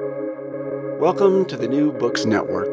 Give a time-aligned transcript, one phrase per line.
[0.00, 2.66] Welcome to the New Books Network.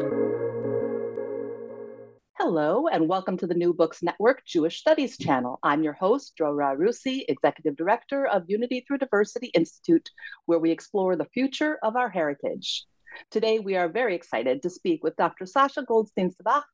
[2.36, 5.60] Hello, and welcome to the New Books Network Jewish Studies channel.
[5.62, 10.10] I'm your host, Drora Arussy, Executive Director of Unity Through Diversity Institute,
[10.46, 12.86] where we explore the future of our heritage.
[13.30, 15.46] Today, we are very excited to speak with Dr.
[15.46, 16.64] Sasha Goldstein Sabbah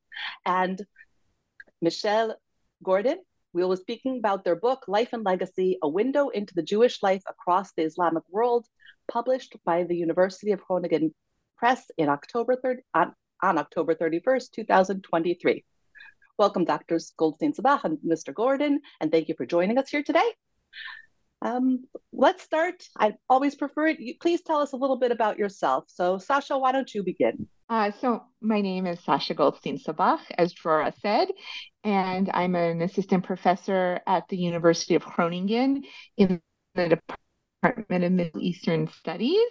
[0.46, 0.80] and
[1.82, 2.36] Michelle
[2.82, 3.18] Gordon.
[3.52, 7.02] We will be speaking about their book, Life and Legacy A Window into the Jewish
[7.02, 8.66] Life Across the Islamic World,
[9.08, 11.14] published by the University of Groningen
[11.56, 15.64] Press in October 3rd, on, on October 31st, 2023.
[16.38, 17.12] Welcome, Drs.
[17.16, 18.32] Goldstein Sabbah and Mr.
[18.32, 20.30] Gordon, and thank you for joining us here today.
[21.40, 22.84] Um, let's start.
[22.96, 24.00] I always prefer it.
[24.00, 25.84] You, please tell us a little bit about yourself.
[25.88, 27.48] So, Sasha, why don't you begin?
[27.68, 31.28] Uh, so, my name is Sasha Goldstein Sabbah, as Drora said,
[31.84, 35.84] and I'm an assistant professor at the University of Groningen
[36.16, 36.40] in
[36.74, 37.27] the Department
[37.62, 39.48] Department of Middle Eastern Studies,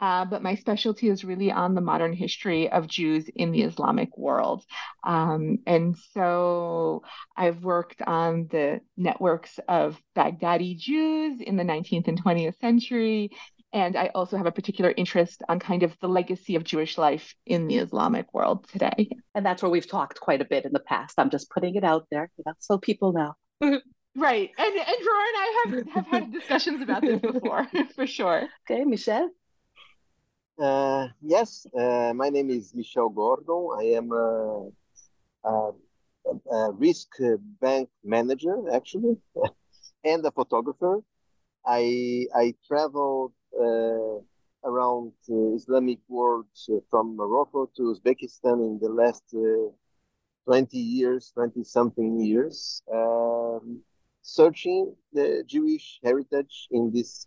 [0.00, 4.16] uh, but my specialty is really on the modern history of Jews in the Islamic
[4.16, 4.64] world.
[5.04, 7.02] Um, and so
[7.36, 13.30] I've worked on the networks of Baghdadi Jews in the 19th and 20th century.
[13.72, 17.34] And I also have a particular interest on kind of the legacy of Jewish life
[17.46, 19.10] in the Islamic world today.
[19.34, 21.14] And that's where we've talked quite a bit in the past.
[21.18, 23.80] I'm just putting it out there, you know, so people know.
[24.16, 24.50] Right.
[24.58, 28.48] And and Dror and I have, have had discussions about this before, for sure.
[28.68, 29.30] Okay, Michelle.
[30.60, 33.68] Uh, yes, uh, my name is Michel Gordon.
[33.78, 34.68] I am a,
[35.44, 35.72] a,
[36.52, 37.08] a risk
[37.60, 39.16] bank manager, actually,
[40.04, 41.00] and a photographer.
[41.64, 44.18] I I traveled uh,
[44.64, 46.46] around Islamic world
[46.90, 49.70] from Morocco to Uzbekistan in the last uh,
[50.46, 52.82] 20 years, 20 something years.
[52.92, 53.82] Um,
[54.38, 57.26] searching the Jewish heritage in this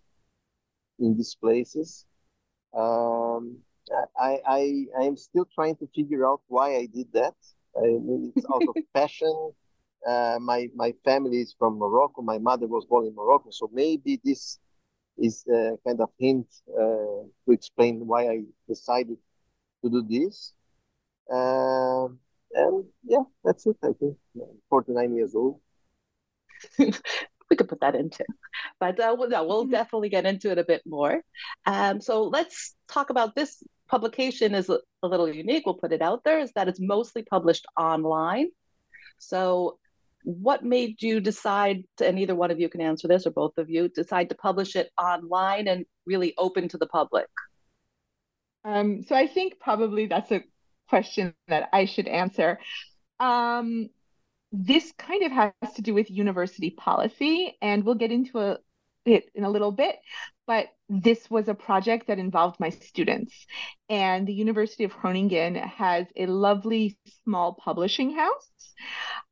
[1.00, 2.06] in these places.
[2.74, 3.58] Um,
[4.18, 7.36] I, I I am still trying to figure out why I did that.
[7.78, 9.36] I mean, it's out of passion.
[10.08, 12.22] Uh, my my family is from Morocco.
[12.22, 14.60] My mother was born in Morocco, so maybe this
[15.18, 19.18] is a kind of hint uh, to explain why I decided
[19.84, 20.54] to do this.
[21.32, 22.08] Uh,
[22.54, 23.78] and yeah, that's it.
[23.84, 24.18] I think
[24.70, 25.60] 49 years old.
[26.78, 28.26] we could put that into.
[28.80, 29.72] But uh, we'll, no, we'll mm-hmm.
[29.72, 31.22] definitely get into it a bit more.
[31.66, 35.66] Um, so let's talk about this publication is a, a, little unique.
[35.66, 38.48] We'll put it out there is that it's mostly published online.
[39.20, 39.78] So
[40.24, 43.58] what made you decide to, and either one of you can answer this or both
[43.58, 47.28] of you decide to publish it online and really open to the public?
[48.66, 50.44] Um, so I think probably that's a
[50.88, 52.60] question that I should answer.
[53.20, 53.90] Um,
[54.54, 58.60] this kind of has to do with university policy, and we'll get into a,
[59.04, 59.96] it in a little bit.
[60.46, 63.34] But this was a project that involved my students.
[63.90, 68.52] And the University of Groningen has a lovely small publishing house.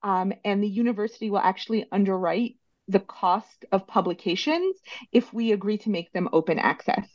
[0.01, 2.55] Um, and the university will actually underwrite
[2.87, 4.75] the cost of publications
[5.11, 7.07] if we agree to make them open access.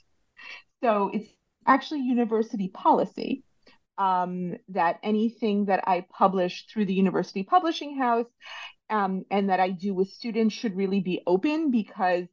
[0.81, 1.29] So it's
[1.67, 3.43] actually university policy
[3.99, 8.27] um, that anything that I publish through the University Publishing House
[8.91, 12.27] um, and that I do with students should really be open because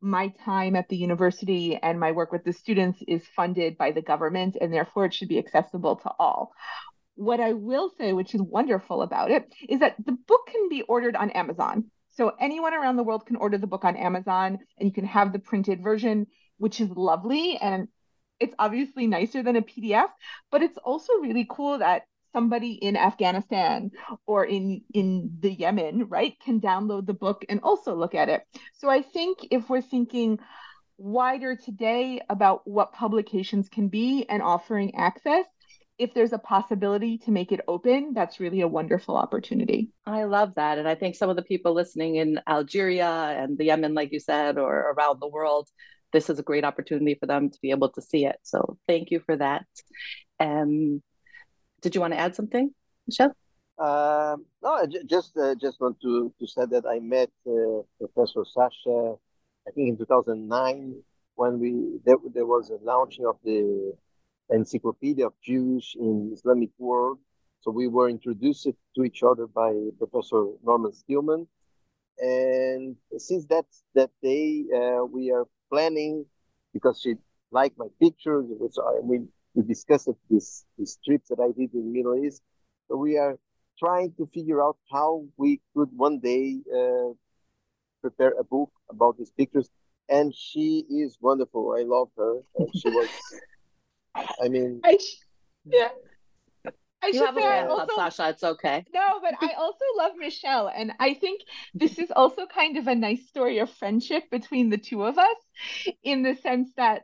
[0.00, 4.02] my time at the university and my work with the students is funded by the
[4.02, 6.52] government and therefore it should be accessible to all.
[7.16, 10.82] What I will say, which is wonderful about it, is that the book can be
[10.82, 11.90] ordered on Amazon.
[12.10, 15.32] So anyone around the world can order the book on Amazon and you can have
[15.32, 17.56] the printed version, which is lovely.
[17.56, 17.88] And
[18.40, 20.08] it's obviously nicer than a PDF,
[20.50, 23.90] but it's also really cool that somebody in Afghanistan
[24.26, 28.42] or in in the Yemen, right, can download the book and also look at it.
[28.74, 30.38] So I think if we're thinking
[30.98, 35.46] wider today about what publications can be and offering access,
[35.98, 39.90] if there's a possibility to make it open, that's really a wonderful opportunity.
[40.06, 40.78] I love that.
[40.78, 44.20] And I think some of the people listening in Algeria and the Yemen, like you
[44.20, 45.68] said, or around the world,
[46.12, 48.38] this is a great opportunity for them to be able to see it.
[48.42, 49.66] So thank you for that.
[50.40, 51.02] Um,
[51.82, 52.70] did you want to add something,
[53.06, 53.34] Michelle?
[53.78, 59.14] Uh, no, just uh, just want to, to say that I met uh, Professor Sasha,
[59.66, 61.02] I think in 2009
[61.36, 63.92] when we there, there was a launching of the
[64.50, 67.18] Encyclopedia of Jews in Islamic World.
[67.60, 68.66] So we were introduced
[68.96, 71.46] to each other by Professor Norman Stillman,
[72.18, 76.26] and since that that day uh, we are planning
[76.72, 77.14] because she
[77.50, 78.46] liked my pictures.
[78.70, 79.20] So I, we,
[79.54, 82.42] we discussed this, this trip that I did in the Middle East.
[82.88, 83.38] So we are
[83.78, 87.12] trying to figure out how we could one day uh,
[88.00, 89.68] prepare a book about these pictures.
[90.08, 91.76] And she is wonderful.
[91.78, 92.40] I love her.
[92.56, 93.08] And she was
[94.42, 94.98] I mean, I
[95.64, 95.88] yeah.
[97.02, 98.28] I you have a say I fan club, also Sasha.
[98.30, 98.84] It's okay.
[98.92, 101.42] no, but I also love Michelle, and I think
[101.74, 105.36] this is also kind of a nice story of friendship between the two of us,
[106.02, 107.02] in the sense that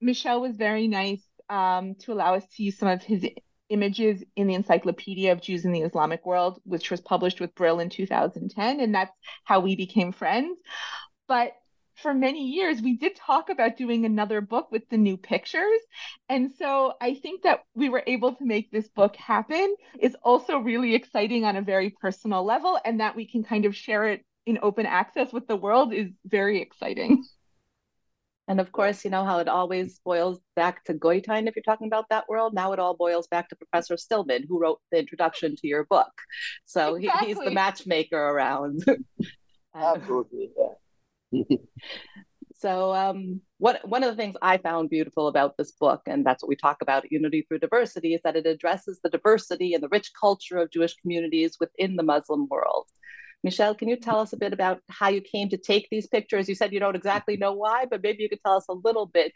[0.00, 3.26] Michelle was very nice um, to allow us to use some of his
[3.68, 7.80] images in the Encyclopedia of Jews in the Islamic World, which was published with Brill
[7.80, 10.58] in 2010, and that's how we became friends.
[11.26, 11.52] But
[12.02, 15.80] for many years, we did talk about doing another book with the new pictures.
[16.28, 20.58] And so I think that we were able to make this book happen is also
[20.58, 24.24] really exciting on a very personal level, and that we can kind of share it
[24.44, 27.24] in open access with the world is very exciting.
[28.48, 31.86] And of course, you know how it always boils back to Goitein if you're talking
[31.86, 32.52] about that world.
[32.52, 36.12] Now it all boils back to Professor Stillman, who wrote the introduction to your book.
[36.64, 37.28] So exactly.
[37.28, 38.84] he, he's the matchmaker around.
[39.74, 40.50] absolutely.
[40.58, 40.74] Yeah.
[42.58, 46.42] so um, what one of the things I found beautiful about this book, and that's
[46.42, 49.82] what we talk about at Unity Through Diversity, is that it addresses the diversity and
[49.82, 52.86] the rich culture of Jewish communities within the Muslim world.
[53.44, 56.48] Michelle, can you tell us a bit about how you came to take these pictures?
[56.48, 59.06] You said you don't exactly know why, but maybe you could tell us a little
[59.06, 59.32] bit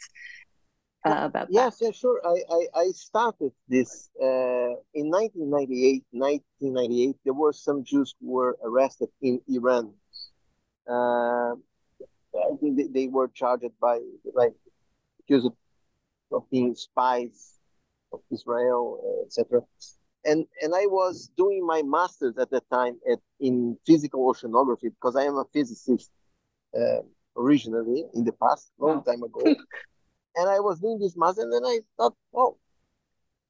[1.04, 1.86] uh, about yes, that.
[1.86, 2.20] yeah, sure.
[2.24, 6.04] I, I, I started this uh, in 1998.
[6.10, 9.92] 1998, there were some Jews who were arrested in Iran.
[10.88, 11.54] Uh,
[12.38, 14.00] I think they, they were charged by,
[14.34, 14.54] like,
[15.20, 15.48] accused
[16.32, 17.58] of being spies
[18.12, 19.62] of Israel, uh, etc
[20.26, 25.16] and and I was doing my master's at that time at in physical oceanography because
[25.16, 26.10] I am a physicist
[26.76, 27.02] uh,
[27.36, 29.40] originally in the past, long time ago.
[30.36, 32.56] and I was doing this master, and then I thought, oh,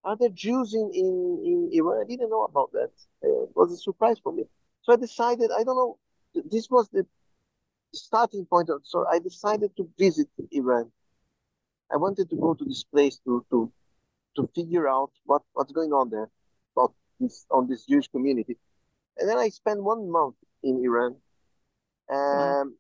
[0.04, 2.02] are there Jews in, in, in Iran?
[2.04, 2.90] I didn't know about that.
[3.24, 4.44] Uh, it was a surprise for me.
[4.82, 5.98] So I decided, I don't know,
[6.50, 7.06] this was the
[7.96, 8.68] starting point.
[8.70, 10.90] Of, so I decided to visit Iran.
[11.92, 13.72] I wanted to go to this place to to
[14.36, 16.28] to figure out what, what's going on there
[16.76, 18.56] about this on this Jewish community.
[19.18, 21.16] And then I spent one month in Iran.
[22.12, 22.76] Um,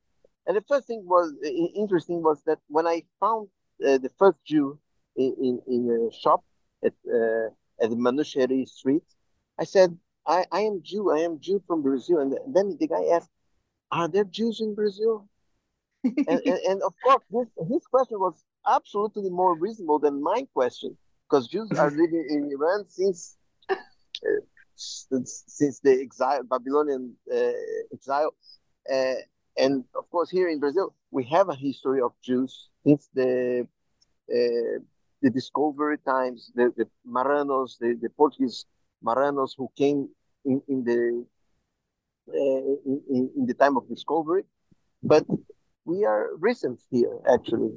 [0.46, 1.32] and the first thing was
[1.74, 3.48] interesting was that when I found
[3.84, 4.78] uh, the first Jew
[5.16, 6.44] in, in, in a shop
[6.84, 7.48] at uh,
[7.82, 9.02] at the Manusheri Street,
[9.58, 9.96] I said,
[10.26, 11.10] I, I am Jew.
[11.10, 12.20] I am Jew from Brazil.
[12.20, 13.30] And then the guy asked,
[13.90, 15.28] Are there Jews in Brazil?
[16.04, 20.96] and, and, and, of course, this, his question was absolutely more reasonable than my question
[21.28, 23.36] because Jews are living in Iran since
[24.76, 27.50] since, since the exile, Babylonian uh,
[27.92, 28.34] exile.
[28.92, 29.14] Uh,
[29.56, 33.66] and of course, here in Brazil, we have a history of Jews since the
[34.30, 34.78] uh,
[35.22, 38.66] the discovery times, the, the Marranos, the, the Portuguese
[39.02, 40.08] Marranos who came
[40.44, 41.24] in, in the
[42.28, 44.44] uh, in, in, the time of discovery.
[45.02, 45.24] But
[45.84, 47.72] we are recent here, actually.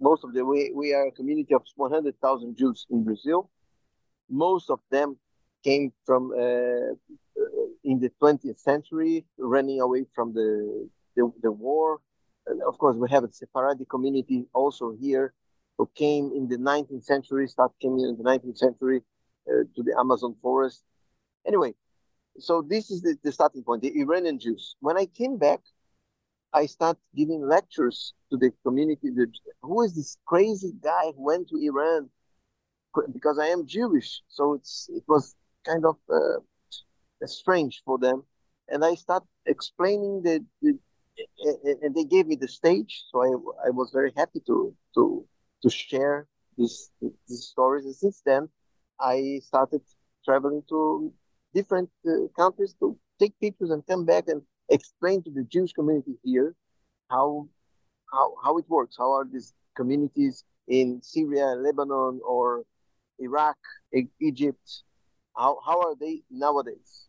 [0.00, 3.50] Most of the we, we are a community of 100,000 Jews in Brazil.
[4.28, 5.16] Most of them
[5.62, 6.94] came from uh,
[7.84, 12.00] in the 20th century, running away from the the, the war.
[12.46, 15.32] And of course, we have a Sephardi community also here,
[15.78, 19.02] who came in the 19th century, start came in the 19th century
[19.48, 20.82] uh, to the Amazon forest.
[21.46, 21.74] Anyway,
[22.38, 24.76] so this is the, the starting point, the Iranian Jews.
[24.80, 25.60] When I came back,
[26.52, 29.10] I started giving lectures to the community.
[29.10, 29.26] The,
[29.62, 32.10] who is this crazy guy who went to Iran?
[33.12, 35.34] Because I am Jewish, so it's it was
[35.64, 36.40] kind of uh,
[37.26, 38.24] strange for them.
[38.68, 40.78] And I start explaining the, the,
[41.82, 45.24] and they gave me the stage, so I, I was very happy to to
[45.62, 46.26] to share
[46.58, 47.84] these these stories.
[47.86, 48.48] And since then,
[49.00, 49.82] I started
[50.24, 51.12] traveling to
[51.54, 56.16] different uh, countries to take pictures and come back and explain to the Jewish community
[56.22, 56.54] here
[57.10, 57.48] how
[58.12, 58.96] how how it works.
[58.98, 62.64] How are these communities in Syria, Lebanon, or
[63.18, 63.56] Iraq,
[64.20, 64.82] Egypt,
[65.36, 67.08] how, how are they nowadays?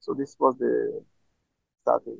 [0.00, 1.02] So this was the
[1.82, 2.18] starting.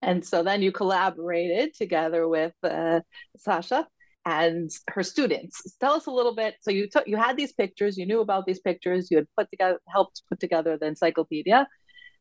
[0.00, 3.00] And so then you collaborated together with uh,
[3.36, 3.86] Sasha
[4.24, 5.76] and her students.
[5.80, 6.56] Tell us a little bit.
[6.60, 9.50] So you took you had these pictures, you knew about these pictures, you had put
[9.50, 11.66] together helped put together the encyclopedia.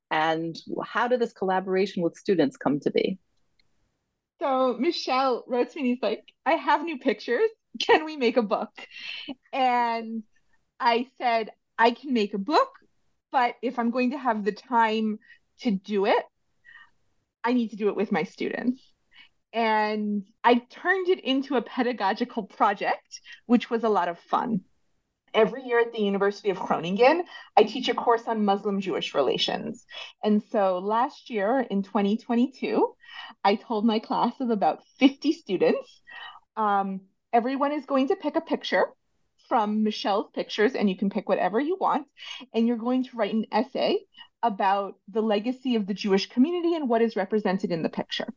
[0.10, 3.20] And how did this collaboration with students come to be?
[4.40, 7.50] So Michelle wrote to me and he's like, I have new pictures.
[7.80, 8.70] Can we make a book?
[9.52, 10.24] And
[10.80, 12.70] I said, I can make a book,
[13.32, 15.20] but if I'm going to have the time
[15.62, 16.24] to do it,
[17.44, 18.82] I need to do it with my students.
[19.54, 24.62] And I turned it into a pedagogical project, which was a lot of fun.
[25.34, 27.24] Every year at the University of Groningen,
[27.56, 29.86] I teach a course on Muslim Jewish relations.
[30.24, 32.96] And so last year in 2022,
[33.44, 36.02] I told my class of about 50 students
[36.56, 37.02] um,
[37.32, 38.88] everyone is going to pick a picture
[39.48, 42.08] from Michelle's pictures, and you can pick whatever you want.
[42.54, 44.00] And you're going to write an essay
[44.44, 48.28] about the legacy of the Jewish community and what is represented in the picture.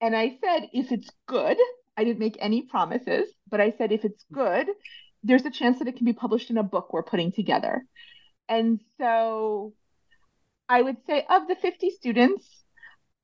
[0.00, 1.56] And I said, if it's good,
[1.96, 4.68] I didn't make any promises, but I said, if it's good,
[5.24, 7.84] there's a chance that it can be published in a book we're putting together.
[8.48, 9.74] And so
[10.68, 12.46] I would say of the 50 students,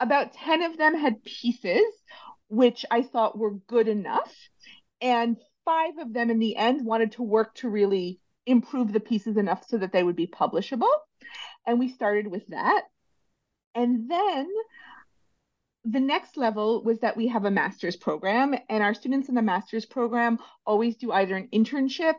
[0.00, 1.84] about 10 of them had pieces
[2.48, 4.32] which I thought were good enough.
[5.00, 9.36] And five of them in the end wanted to work to really improve the pieces
[9.36, 10.92] enough so that they would be publishable.
[11.66, 12.82] And we started with that.
[13.74, 14.48] And then
[15.84, 19.42] the next level was that we have a master's program, and our students in the
[19.42, 22.14] master's program always do either an internship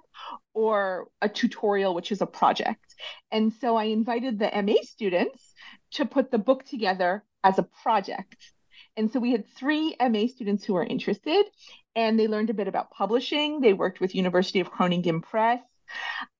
[0.53, 2.95] or a tutorial, which is a project.
[3.31, 5.53] And so I invited the MA students
[5.93, 8.37] to put the book together as a project.
[8.97, 11.45] And so we had three MA students who were interested,
[11.95, 13.61] and they learned a bit about publishing.
[13.61, 15.59] They worked with University of Groningen Press.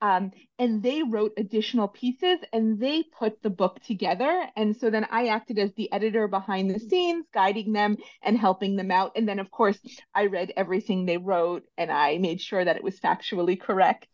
[0.02, 4.48] Um, and they wrote additional pieces and they put the book together.
[4.56, 8.76] And so then I acted as the editor behind the scenes, guiding them and helping
[8.76, 9.14] them out.
[9.16, 9.80] And then, of course,
[10.14, 14.08] I read everything they wrote and I made sure that it was factually correct.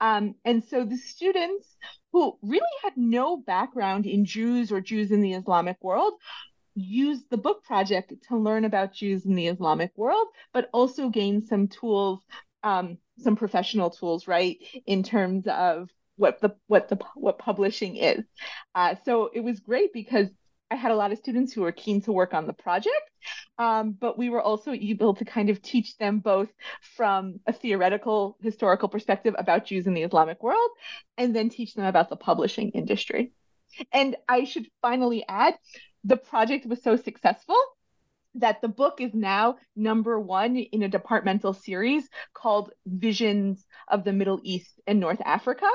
[0.00, 1.76] Um, and so the students
[2.12, 6.14] who really had no background in Jews or Jews in the Islamic world
[6.74, 11.40] used the book project to learn about Jews in the Islamic world, but also gain
[11.42, 12.20] some tools
[12.62, 18.24] um, some professional tools, right, in terms of what the what the what publishing is.
[18.74, 20.28] Uh, so it was great because
[20.70, 23.10] I had a lot of students who were keen to work on the project,
[23.58, 26.48] um, but we were also able to kind of teach them both
[26.96, 30.70] from a theoretical historical perspective about Jews in the Islamic world,
[31.18, 33.32] and then teach them about the publishing industry.
[33.92, 35.54] And I should finally add,
[36.04, 37.58] the project was so successful
[38.36, 44.12] that the book is now number one in a departmental series called Visions of the
[44.12, 45.68] Middle East and North Africa.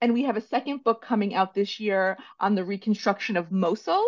[0.00, 4.04] And we have a second book coming out this year on the reconstruction of Mosul.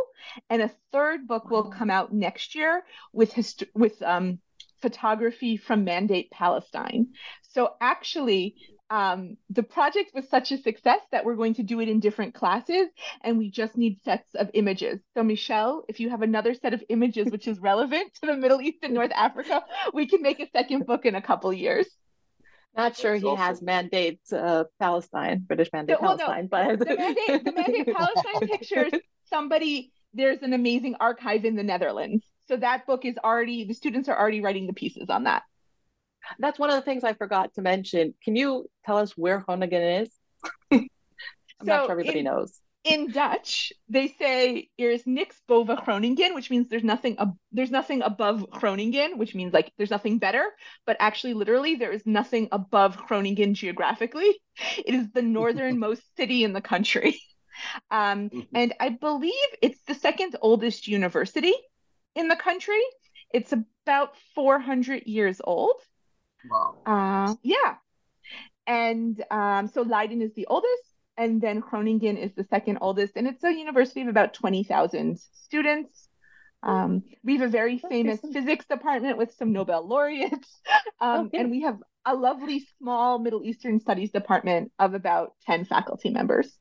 [0.48, 4.38] And a third book will come out next year with, hist- with um,
[4.80, 7.08] photography from Mandate Palestine.
[7.42, 8.56] So actually,
[8.90, 12.34] um, the project was such a success that we're going to do it in different
[12.34, 12.88] classes
[13.22, 15.00] and we just need sets of images.
[15.14, 18.60] So Michelle, if you have another set of images which is relevant to the Middle
[18.60, 21.86] East and North Africa, we can make a second book in a couple years.
[22.76, 23.38] Not sure That's he awesome.
[23.38, 28.48] has mandates uh, Palestine, British mandate well, Palestine, no, but the mandate, the mandate Palestine
[28.48, 28.92] pictures
[29.28, 32.24] somebody there's an amazing archive in the Netherlands.
[32.48, 35.42] So that book is already the students are already writing the pieces on that.
[36.38, 38.14] That's one of the things I forgot to mention.
[38.22, 40.10] Can you tell us where Groningen is?
[41.60, 42.60] I'm so not sure everybody in, knows.
[42.84, 48.02] In Dutch, they say "There's niks boven Groningen," which means there's nothing ab- there's nothing
[48.02, 50.44] above Groningen, which means like there's nothing better.
[50.86, 54.40] But actually, literally, there is nothing above Groningen geographically.
[54.78, 57.20] It is the northernmost city in the country,
[57.90, 58.40] um, mm-hmm.
[58.54, 61.54] and I believe it's the second oldest university
[62.14, 62.82] in the country.
[63.32, 65.80] It's about 400 years old.
[66.50, 66.76] Wow.
[66.86, 67.76] Uh, yeah.
[68.66, 70.82] And um, so Leiden is the oldest,
[71.16, 76.08] and then Groningen is the second oldest, and it's a university of about 20,000 students.
[76.62, 80.60] Um, we have a very famous physics department with some Nobel laureates,
[81.00, 81.38] um, okay.
[81.38, 86.56] and we have a lovely small Middle Eastern studies department of about 10 faculty members.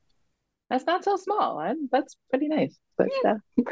[0.70, 1.74] That's not so small.
[1.92, 2.76] That's pretty nice.
[2.98, 3.34] But, yeah.
[3.58, 3.62] uh,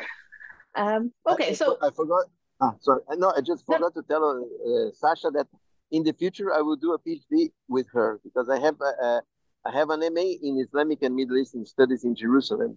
[0.77, 2.27] um, okay, I, so I forgot.
[2.61, 4.03] Ah, sorry, no, I just forgot no.
[4.03, 5.47] to tell uh, Sasha that
[5.91, 9.23] in the future, I will do a PhD with her because I have a, a
[9.67, 12.77] I have an MA in Islamic and Middle Eastern Studies in Jerusalem.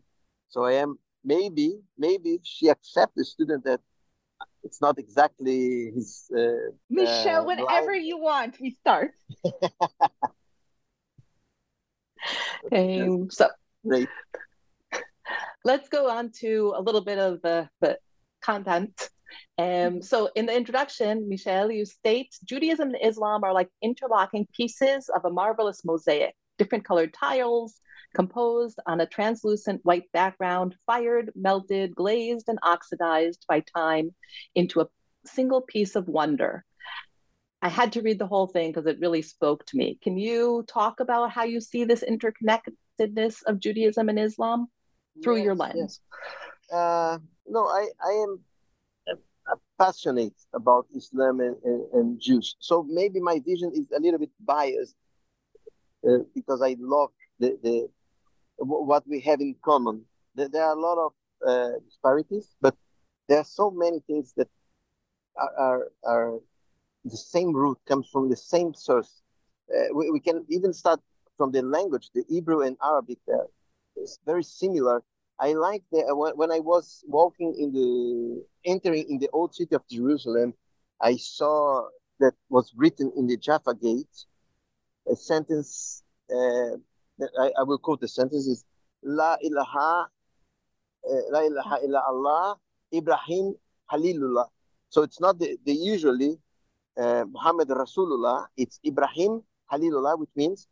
[0.49, 3.81] So I am maybe maybe if she accepts a student that
[4.63, 6.29] it's not exactly his.
[6.35, 8.03] Uh, Michelle, uh, whenever line.
[8.03, 9.11] you want, we start.
[12.71, 13.49] um, so
[13.85, 14.09] great.
[15.63, 17.97] Let's go on to a little bit of the, the
[18.41, 19.09] content
[19.57, 25.09] um, so in the introduction, Michelle, you state Judaism and Islam are like interlocking pieces
[25.09, 27.79] of a marvelous mosaic, different colored tiles
[28.15, 34.13] composed on a translucent white background, fired, melted, glazed, and oxidized by time
[34.55, 34.87] into a
[35.25, 36.63] single piece of wonder.
[37.61, 39.97] I had to read the whole thing because it really spoke to me.
[40.01, 44.67] Can you talk about how you see this interconnectedness of Judaism and Islam
[45.23, 45.75] through yes, your lens?
[45.75, 46.71] Yes.
[46.71, 47.17] Uh,
[47.47, 48.39] no, I, I am
[49.77, 52.55] passionate about Islam and, and, and, Jews.
[52.59, 54.95] So maybe my vision is a little bit biased
[56.07, 57.89] uh, because I love the, the
[58.57, 60.03] what we have in common.
[60.35, 61.13] There are a lot of
[61.47, 62.75] uh, disparities, but
[63.27, 64.47] there are so many things that
[65.37, 66.39] are, are, are
[67.05, 69.21] the same root, comes from the same source.
[69.73, 70.99] uh, we, we can even start
[71.37, 73.19] from the language, the Hebrew and Arabic.
[73.31, 73.45] Uh,
[73.95, 75.03] it's very similar.
[75.39, 79.75] I like the when, when I was walking in the entering in the old city
[79.75, 80.53] of Jerusalem,
[81.01, 81.87] I saw
[82.19, 84.25] that was written in the Jaffa Gate
[85.09, 86.03] a sentence.
[86.29, 86.77] Uh,
[87.39, 88.65] I, I will quote the sentence: "Is
[89.03, 90.09] La ilaha,
[91.05, 92.57] uh, La ilaha illa Allah,
[92.93, 93.55] Ibrahim
[93.91, 94.47] Halilullah."
[94.89, 96.39] So it's not the, the usually
[96.97, 98.47] uh, Muhammad Rasulullah.
[98.57, 100.67] It's Ibrahim Halilullah, which means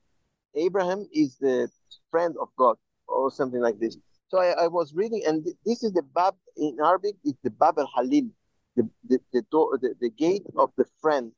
[0.55, 1.69] Abraham is the
[2.10, 3.98] friend of God, or something like this.
[4.29, 7.15] So I, I was reading, and th- this is the Bab in Arabic.
[7.24, 8.29] It's the Bab al Halil,
[8.75, 11.32] the the the, door, the the gate of the friend,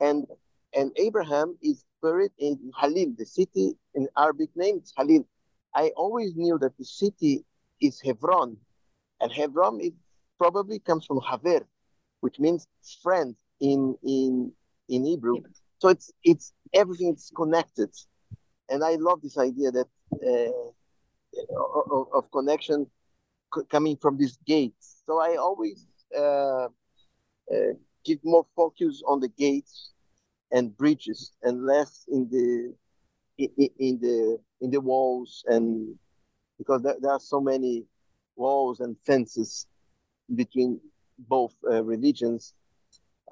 [0.00, 0.26] and
[0.74, 4.78] and Abraham is buried in Halil, the city in Arabic name.
[4.78, 5.26] It's Halil.
[5.74, 7.44] I always knew that the city
[7.80, 8.56] is Hebron,
[9.20, 9.92] and Hebron it
[10.38, 11.66] probably comes from Haver,
[12.20, 12.66] which means
[13.02, 14.52] friend in in
[14.88, 15.36] in Hebrew.
[15.78, 17.90] So it's it's everything is connected,
[18.70, 20.70] and I love this idea that uh,
[21.90, 22.86] of, of, connection
[23.70, 24.74] coming from this gate.
[25.06, 26.68] So I always uh,
[27.52, 27.72] uh,
[28.04, 29.92] give more focus on the gates
[30.52, 32.74] and bridges, and less in the
[33.38, 35.94] in, in the in the walls, and
[36.58, 37.84] because there, there, are so many
[38.36, 39.66] walls and fences
[40.34, 40.80] between
[41.18, 42.54] both uh, religions.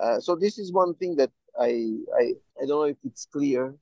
[0.01, 3.75] Uh, so this is one thing that I I I don't know if it's clear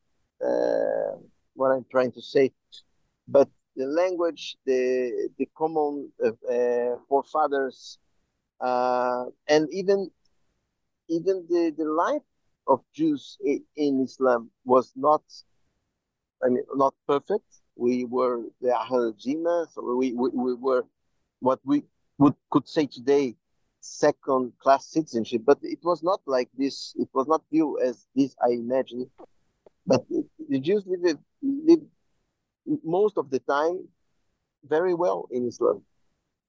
[0.44, 1.16] uh,
[1.54, 2.52] what I'm trying to say,
[3.28, 7.98] but the language, the the common uh, uh, forefathers,
[8.60, 10.10] uh, and even
[11.08, 12.22] even the, the life
[12.66, 15.22] of Jews in, Islam was not,
[16.44, 17.44] I mean, not perfect.
[17.76, 20.84] We were the Ahl Dhimma, so we, we, we were
[21.40, 21.82] what we
[22.18, 23.36] would could say today
[23.80, 26.94] second class citizenship, but it was not like this.
[26.98, 29.10] It was not viewed as this, I imagine.
[29.86, 30.04] But
[30.48, 31.86] the Jews lived, lived
[32.84, 33.88] most of the time
[34.64, 35.82] very well in Islam.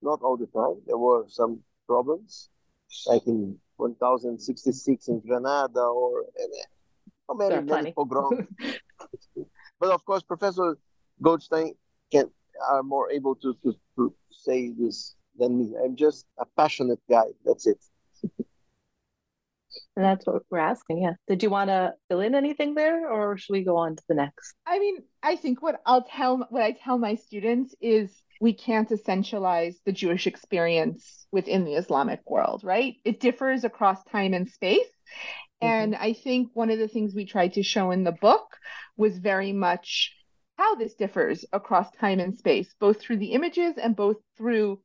[0.01, 0.81] Not all the time.
[0.85, 2.49] There were some problems,
[3.07, 8.47] like in 1066 in Granada or, uh, or many, many pogroms.
[9.79, 10.77] but of course, Professor
[11.21, 11.73] Goldstein
[12.11, 12.29] can
[12.69, 15.73] are more able to, to, to say this than me.
[15.83, 17.25] I'm just a passionate guy.
[17.45, 17.83] That's it.
[19.95, 21.03] And that's what we're asking.
[21.03, 21.13] Yeah.
[21.27, 24.15] Did you want to fill in anything there, or should we go on to the
[24.15, 24.55] next?
[24.65, 28.89] I mean, I think what I'll tell what I tell my students is we can't
[28.89, 32.95] essentialize the Jewish experience within the Islamic world, right?
[33.05, 34.87] It differs across time and space.
[35.61, 35.67] Mm-hmm.
[35.67, 38.57] And I think one of the things we tried to show in the book
[38.97, 40.15] was very much
[40.57, 44.79] how this differs across time and space, both through the images and both through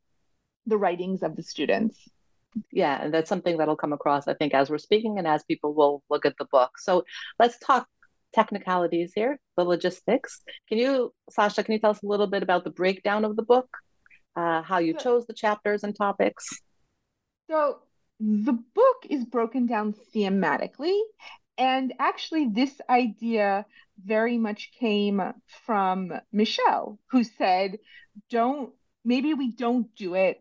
[0.66, 1.98] the writings of the students
[2.72, 5.74] yeah, and that's something that'll come across, I think, as we're speaking and as people
[5.74, 6.78] will look at the book.
[6.78, 7.04] So
[7.38, 7.86] let's talk
[8.34, 10.42] technicalities here, the logistics.
[10.68, 13.42] Can you, Sasha, can you tell us a little bit about the breakdown of the
[13.42, 13.68] book,
[14.36, 16.48] uh, how you chose the chapters and topics?
[17.50, 17.78] So
[18.20, 21.00] the book is broken down thematically.
[21.56, 23.66] And actually, this idea
[24.04, 25.20] very much came
[25.66, 27.78] from Michelle, who said,
[28.30, 28.72] don't,
[29.04, 30.40] maybe we don't do it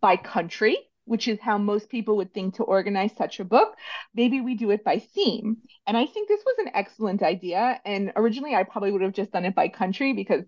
[0.00, 3.74] by country which is how most people would think to organize such a book.
[4.14, 5.58] Maybe we do it by theme.
[5.86, 7.80] And I think this was an excellent idea.
[7.84, 10.44] And originally, I probably would have just done it by country because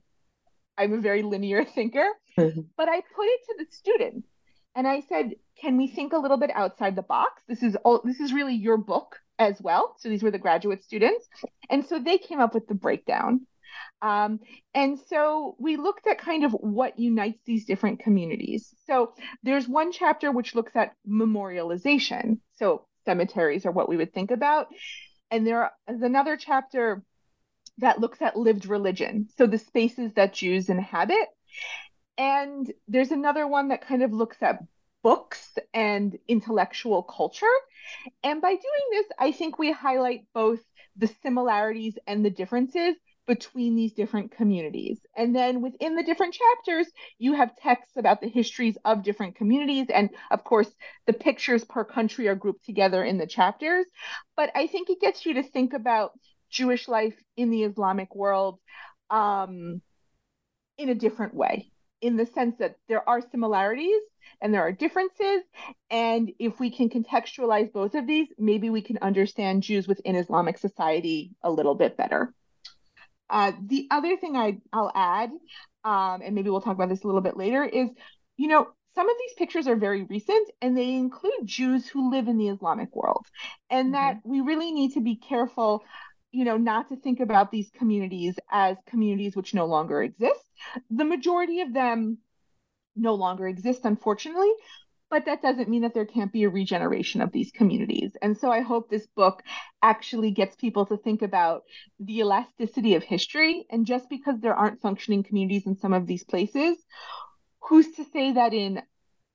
[0.78, 2.06] I'm a very linear thinker.
[2.38, 2.60] Mm-hmm.
[2.76, 4.28] But I put it to the students
[4.74, 7.42] and I said, can we think a little bit outside the box?
[7.46, 9.94] This is all, this is really your book as well.
[9.98, 11.28] So these were the graduate students.
[11.70, 13.46] And so they came up with the breakdown.
[14.02, 14.40] Um,
[14.74, 18.74] and so we looked at kind of what unites these different communities.
[18.86, 22.38] So there's one chapter which looks at memorialization.
[22.56, 24.68] So cemeteries are what we would think about.
[25.30, 27.02] And there is another chapter
[27.78, 29.28] that looks at lived religion.
[29.36, 31.28] So the spaces that Jews inhabit.
[32.16, 34.62] And there's another one that kind of looks at
[35.02, 37.46] books and intellectual culture.
[38.22, 40.60] And by doing this, I think we highlight both
[40.96, 42.94] the similarities and the differences
[43.26, 45.00] between these different communities.
[45.16, 46.86] And then within the different chapters,
[47.18, 49.86] you have texts about the histories of different communities.
[49.92, 50.70] And of course,
[51.06, 53.86] the pictures per country are grouped together in the chapters.
[54.36, 56.12] But I think it gets you to think about
[56.50, 58.58] Jewish life in the Islamic world
[59.10, 59.80] um,
[60.78, 64.02] in a different way, in the sense that there are similarities
[64.40, 65.42] and there are differences.
[65.90, 70.58] And if we can contextualize both of these, maybe we can understand Jews within Islamic
[70.58, 72.32] society a little bit better.
[73.34, 75.30] Uh, the other thing I, I'll add,
[75.82, 77.90] um, and maybe we'll talk about this a little bit later, is
[78.36, 82.28] you know, some of these pictures are very recent and they include Jews who live
[82.28, 83.26] in the Islamic world,
[83.68, 83.92] and mm-hmm.
[83.94, 85.82] that we really need to be careful
[86.34, 90.40] you know, not to think about these communities as communities which no longer exist.
[90.90, 92.18] The majority of them
[92.96, 94.50] no longer exist, unfortunately,
[95.10, 98.12] but that doesn't mean that there can't be a regeneration of these communities.
[98.20, 99.42] And so I hope this book
[99.82, 101.62] actually gets people to think about
[102.00, 103.66] the elasticity of history.
[103.70, 106.76] And just because there aren't functioning communities in some of these places,
[107.60, 108.82] who's to say that in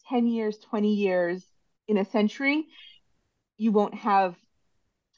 [0.09, 1.45] 10 years, 20 years,
[1.87, 2.67] in a century,
[3.57, 4.35] you won't have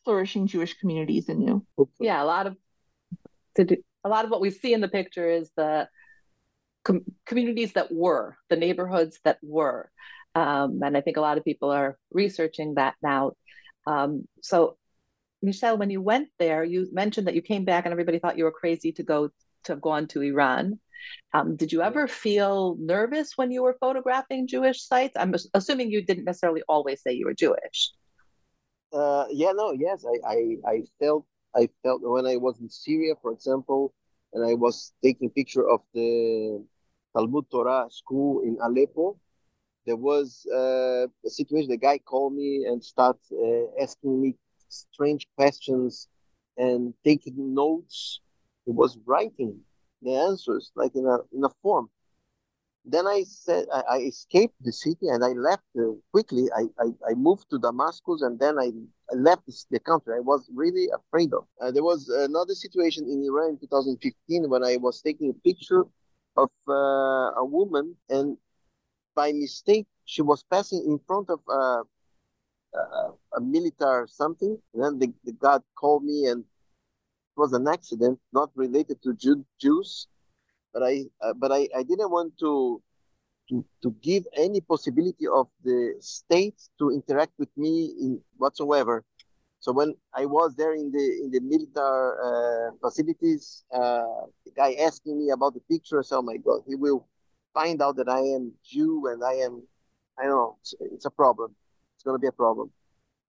[0.04, 1.66] flourishing Jewish communities in you?
[2.00, 2.56] Yeah, a lot of
[3.56, 5.88] to do, a lot of what we see in the picture is the
[6.84, 9.92] com- communities that were, the neighborhoods that were.
[10.36, 13.34] Um, and I think a lot of people are researching that now.
[13.86, 14.78] Um, so,
[15.41, 18.46] Michelle, when you went there, you mentioned that you came back and everybody thought you
[18.46, 19.30] were crazy to go
[19.63, 20.80] to have gone to Iran.
[21.34, 25.15] Um, did you ever feel nervous when you were photographing Jewish sites?
[25.17, 27.91] I'm assuming you didn't necessarily always say you were Jewish.
[28.94, 33.13] Uh, yeah, no, yes, I, I, I felt, I felt when I was in Syria,
[33.22, 33.94] for example,
[34.34, 36.63] and I was taking picture of the
[37.15, 39.17] Talmud Torah school in Aleppo.
[39.86, 41.70] There was uh, a situation.
[41.70, 44.36] The guy called me and started uh, asking me
[44.70, 46.08] strange questions
[46.58, 48.22] and taking notes.
[48.65, 49.60] He was writing
[50.02, 51.89] the answers like in a in a form.
[52.84, 56.50] Then I said I, I escaped the city and I left uh, quickly.
[56.56, 58.72] I, I, I moved to Damascus and then I,
[59.12, 60.15] I left the country.
[60.15, 61.46] I was really afraid of.
[61.62, 65.84] Uh, there was another situation in Iran in 2015 when I was taking a picture
[66.38, 68.38] of uh, a woman and
[69.22, 71.84] by mistake she was passing in front of uh,
[72.80, 74.54] uh, a military something.
[74.74, 79.10] And then the, the God called me and it was an accident, not related to
[79.14, 80.08] Jew, Jews
[80.74, 82.82] but I uh, but I, I didn't want to
[83.50, 89.04] to to give any possibility of the state to interact with me in whatsoever.
[89.60, 89.90] So when
[90.22, 95.32] I was there in the in the military uh, facilities, uh, the guy asking me
[95.32, 97.06] about the pictures, oh my God, he will
[97.54, 99.64] find out that I am Jew and I am,
[100.20, 101.56] I don't know, it's, it's a problem.
[101.96, 102.72] It's going to be a problem.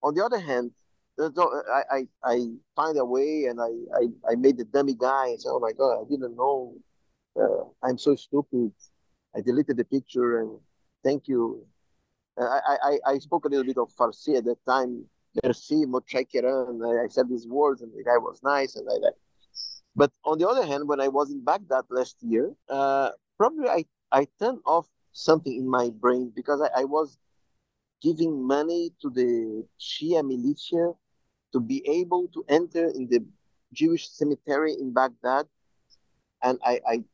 [0.02, 0.70] On the other hand,
[1.18, 5.28] no, I, I, I find a way and I, I, I made the dummy guy
[5.28, 6.74] and say, oh my God, I didn't know
[7.40, 8.72] uh, I'm so stupid.
[9.34, 10.58] I deleted the picture and
[11.04, 11.64] thank you.
[12.40, 15.04] Uh, I, I, I spoke a little bit of Farsi at that time.
[15.42, 19.14] Merci, and I, said these words and the guy was nice and like.
[19.96, 23.84] But on the other hand, when I was in Baghdad last year, uh, probably I,
[24.12, 27.18] I turned off something in my brain because I, I was
[28.02, 30.92] giving money to the Shia militia
[31.52, 33.24] to be able to enter in the
[33.72, 35.46] Jewish cemetery in Baghdad.
[36.42, 37.04] And I, I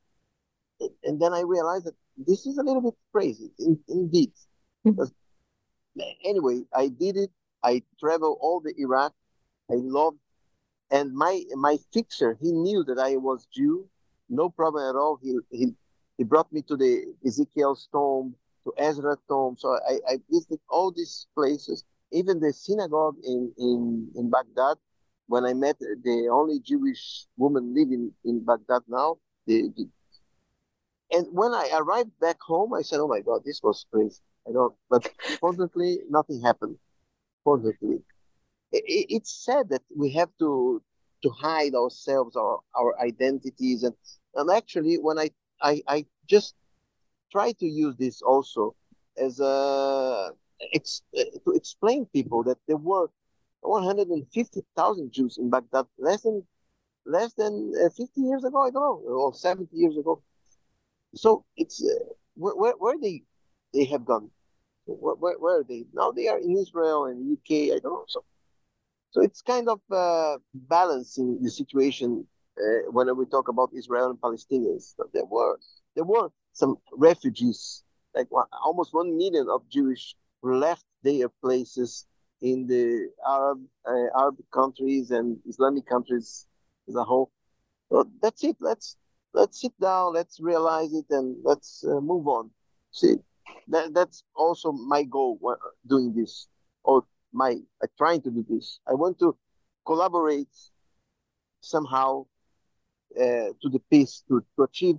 [1.05, 4.33] and then I realized that this is a little bit crazy, in, indeed.
[4.87, 5.05] Mm-hmm.
[6.25, 7.31] Anyway, I did it.
[7.63, 9.13] I traveled all the Iraq.
[9.71, 10.19] I loved,
[10.91, 13.89] and my my fixer, he knew that I was Jew,
[14.29, 15.19] no problem at all.
[15.21, 15.75] He he
[16.19, 19.57] he brought me to the Ezekiel's tomb, to Ezra's tomb.
[19.57, 24.77] So I, I visited all these places, even the synagogue in, in, in Baghdad.
[25.29, 29.89] When I met the only Jewish woman living in Baghdad now, the, the,
[31.11, 34.53] and when I arrived back home, I said, "Oh my God, this was crazy." I
[34.53, 35.07] don't, but
[35.41, 36.77] fortunately, nothing happened.
[37.45, 38.01] Fortunately,
[38.73, 40.83] it, it's sad that we have to
[41.23, 43.95] to hide ourselves, our our identities, and
[44.35, 46.55] and actually, when I I, I just
[47.31, 48.75] try to use this also
[49.17, 50.31] as a
[50.75, 53.09] ex, to explain people that there were
[53.61, 56.45] 150,000 Jews in Baghdad less than
[57.05, 58.63] less than uh, 50 years ago.
[58.63, 60.23] I don't know, or 70 years ago.
[61.15, 63.23] So it's uh, where, where, where they
[63.73, 64.31] they have gone.
[64.87, 66.13] Where, where, where, are they now?
[66.13, 67.75] They are in Israel and UK.
[67.75, 68.05] I don't know.
[68.09, 68.25] So
[69.11, 72.27] so it's kind of uh, balancing the situation
[72.59, 74.95] uh, when we talk about Israel and Palestinians.
[75.13, 75.59] There were
[75.95, 78.29] there were some refugees, like
[78.63, 82.07] almost one million of Jewish left their places
[82.41, 86.47] in the Arab uh, Arab countries and Islamic countries
[86.89, 87.31] as a whole.
[87.91, 88.57] So that's it.
[88.61, 88.97] Let's
[89.35, 92.51] let's sit down, let's realize it, and let's uh, move on.
[92.91, 93.17] See,
[93.69, 96.49] that, that's also my goal when doing this,
[96.85, 98.81] or my uh, trying to do this.
[98.87, 99.37] I want to
[99.87, 100.55] collaborate
[101.61, 102.27] somehow
[103.19, 104.97] to the peace, to, to achieve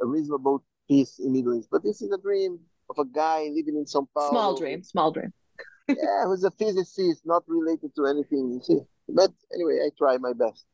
[0.00, 1.68] a reasonable peace in Middle East.
[1.70, 2.58] But this is a dream
[2.90, 4.30] of a guy living in São Paulo.
[4.30, 5.32] Small dream, small dream.
[5.88, 8.80] yeah, who's a physicist, not related to anything, you see.
[9.08, 10.64] But anyway, I try my best.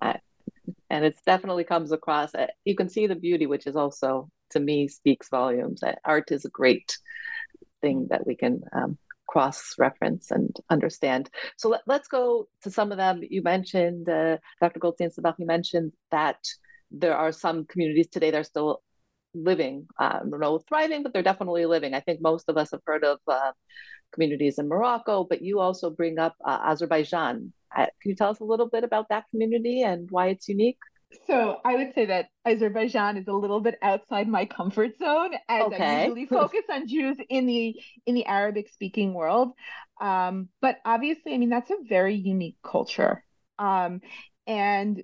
[0.00, 0.18] I,
[0.90, 4.60] and it definitely comes across uh, you can see the beauty which is also to
[4.60, 6.98] me speaks volumes art is a great
[7.80, 8.96] thing that we can um,
[9.32, 11.30] cross reference and understand.
[11.56, 13.22] So let, us go to some of them.
[13.22, 14.78] You mentioned, uh, Dr.
[14.78, 16.36] Goldstein you mentioned that
[16.90, 18.82] there are some communities today that are still
[19.32, 21.94] living, um, I don't know, thriving, but they're definitely living.
[21.94, 23.52] I think most of us have heard of uh,
[24.12, 27.54] communities in Morocco, but you also bring up uh, Azerbaijan.
[27.74, 30.78] Uh, can you tell us a little bit about that community and why it's unique?
[31.26, 35.66] So I would say that Azerbaijan is a little bit outside my comfort zone, as
[35.66, 35.84] okay.
[35.84, 39.52] I usually focus on Jews in the in the Arabic speaking world.
[40.00, 43.24] Um, but obviously, I mean that's a very unique culture,
[43.58, 44.00] um,
[44.46, 45.02] and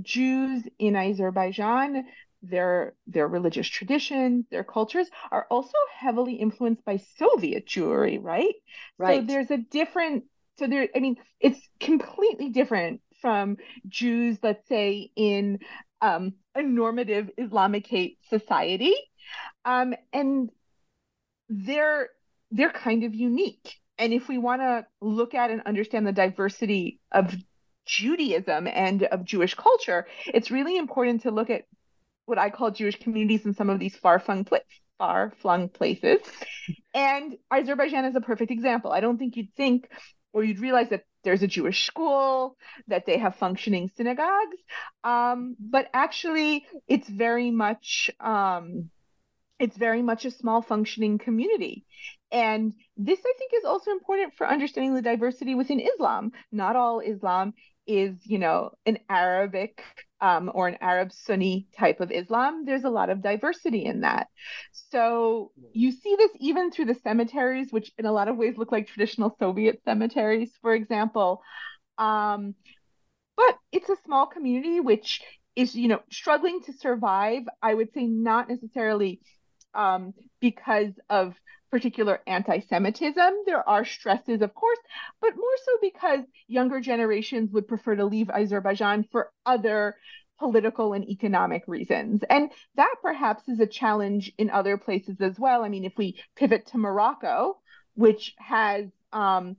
[0.00, 2.04] Jews in Azerbaijan,
[2.42, 8.54] their their religious traditions, their cultures are also heavily influenced by Soviet Jewry, right?
[8.98, 9.20] Right.
[9.20, 10.24] So there's a different.
[10.58, 13.56] So there, I mean, it's completely different from
[13.88, 15.60] Jews, let's say, in
[16.00, 18.94] um, a normative Islamicate society,
[19.64, 20.50] um, and
[21.48, 22.08] they're
[22.50, 23.76] they're kind of unique.
[23.98, 27.34] And if we want to look at and understand the diversity of
[27.86, 31.64] Judaism and of Jewish culture, it's really important to look at
[32.24, 34.58] what I call Jewish communities in some of these far-flung pla-
[34.98, 36.20] far-flung places.
[36.94, 38.92] And Azerbaijan is a perfect example.
[38.92, 39.88] I don't think you'd think
[40.32, 42.56] or you'd realize that there's a Jewish school,
[42.88, 44.56] that they have functioning synagogues.
[45.04, 48.90] Um, but actually, it's very much um,
[49.60, 51.84] it's very much a small functioning community.
[52.32, 56.32] And this, I think, is also important for understanding the diversity within Islam.
[56.50, 57.52] Not all Islam
[57.86, 59.82] is, you know, an Arabic
[60.20, 64.28] um, or an Arab Sunni type of Islam, there's a lot of diversity in that.
[64.72, 68.72] So you see this even through the cemeteries, which in a lot of ways look
[68.72, 71.42] like traditional Soviet cemeteries, for example.
[71.98, 72.54] Um,
[73.36, 75.22] but it's a small community which
[75.56, 77.42] is, you know, struggling to survive.
[77.62, 79.20] I would say not necessarily
[79.74, 81.34] um, because of
[81.70, 83.42] particular anti Semitism.
[83.46, 84.78] There are stresses, of course,
[85.20, 89.96] but more so because younger generations would prefer to leave Azerbaijan for other
[90.38, 92.22] political and economic reasons.
[92.28, 95.62] And that perhaps is a challenge in other places as well.
[95.64, 97.58] I mean, if we pivot to Morocco,
[97.94, 99.56] which has um,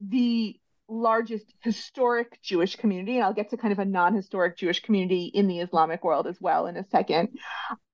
[0.00, 4.80] the largest historic Jewish community, and I'll get to kind of a non historic Jewish
[4.80, 7.38] community in the Islamic world as well in a second.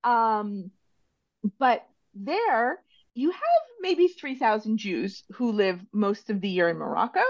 [0.04, 0.70] Um,
[1.58, 2.80] but there,
[3.16, 3.40] you have
[3.80, 7.22] maybe 3,000 Jews who live most of the year in Morocco,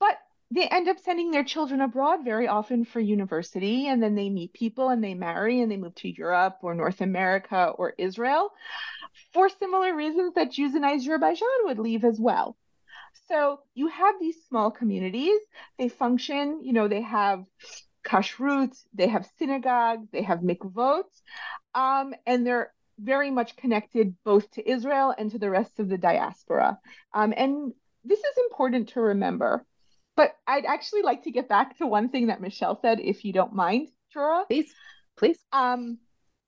[0.00, 0.18] but
[0.50, 4.52] they end up sending their children abroad very often for university, and then they meet
[4.52, 8.50] people and they marry and they move to Europe or North America or Israel
[9.32, 12.56] for similar reasons that Jews in Azerbaijan would leave as well.
[13.28, 15.38] So you have these small communities,
[15.78, 17.44] they function, you know, they have
[18.04, 21.04] kashrut, they have synagogues, they have mikvot,
[21.74, 25.98] um, and they're very much connected both to Israel and to the rest of the
[25.98, 26.78] diaspora.
[27.12, 27.72] Um, and
[28.04, 29.64] this is important to remember.
[30.16, 33.32] But I'd actually like to get back to one thing that Michelle said, if you
[33.32, 34.46] don't mind, Drora.
[34.46, 34.72] Please,
[35.16, 35.38] please.
[35.52, 35.98] Um,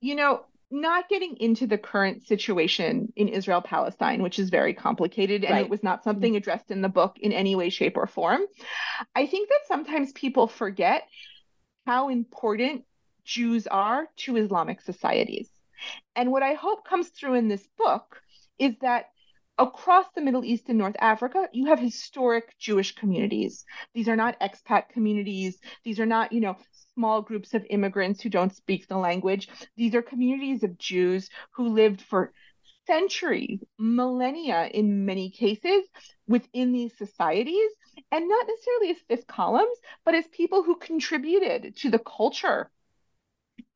[0.01, 5.45] you know, not getting into the current situation in Israel Palestine, which is very complicated,
[5.45, 5.65] and right.
[5.65, 8.43] it was not something addressed in the book in any way, shape, or form.
[9.15, 11.09] I think that sometimes people forget
[11.87, 12.85] how important
[13.25, 15.49] Jews are to Islamic societies.
[16.15, 18.21] And what I hope comes through in this book
[18.59, 19.07] is that
[19.59, 23.65] across the Middle East and North Africa, you have historic Jewish communities.
[23.95, 25.59] These are not expat communities.
[25.85, 26.57] These are not, you know,
[26.95, 29.49] small groups of immigrants who don't speak the language.
[29.77, 32.33] These are communities of Jews who lived for
[32.87, 35.85] centuries, millennia in many cases
[36.29, 37.71] within these societies,
[38.13, 42.71] and not necessarily as fifth columns, but as people who contributed to the culture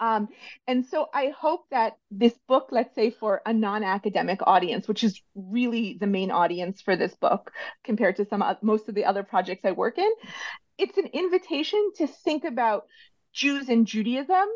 [0.00, 0.28] um,
[0.66, 5.20] and so I hope that this book, let's say for a non-academic audience, which is
[5.34, 7.52] really the main audience for this book
[7.84, 10.10] compared to some most of the other projects I work in,
[10.78, 12.84] it's an invitation to think about
[13.34, 14.48] Jews and Judaism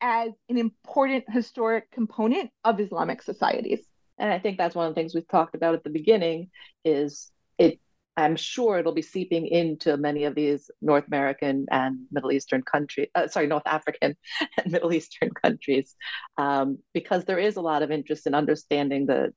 [0.00, 3.80] as an important historic component of Islamic societies.
[4.18, 6.50] And I think that's one of the things we've talked about at the beginning
[6.84, 7.80] is it
[8.16, 13.08] I'm sure it'll be seeping into many of these North American and Middle Eastern countries,
[13.14, 14.16] uh, sorry, North African
[14.56, 15.94] and Middle Eastern countries,
[16.38, 19.32] um, because there is a lot of interest in understanding the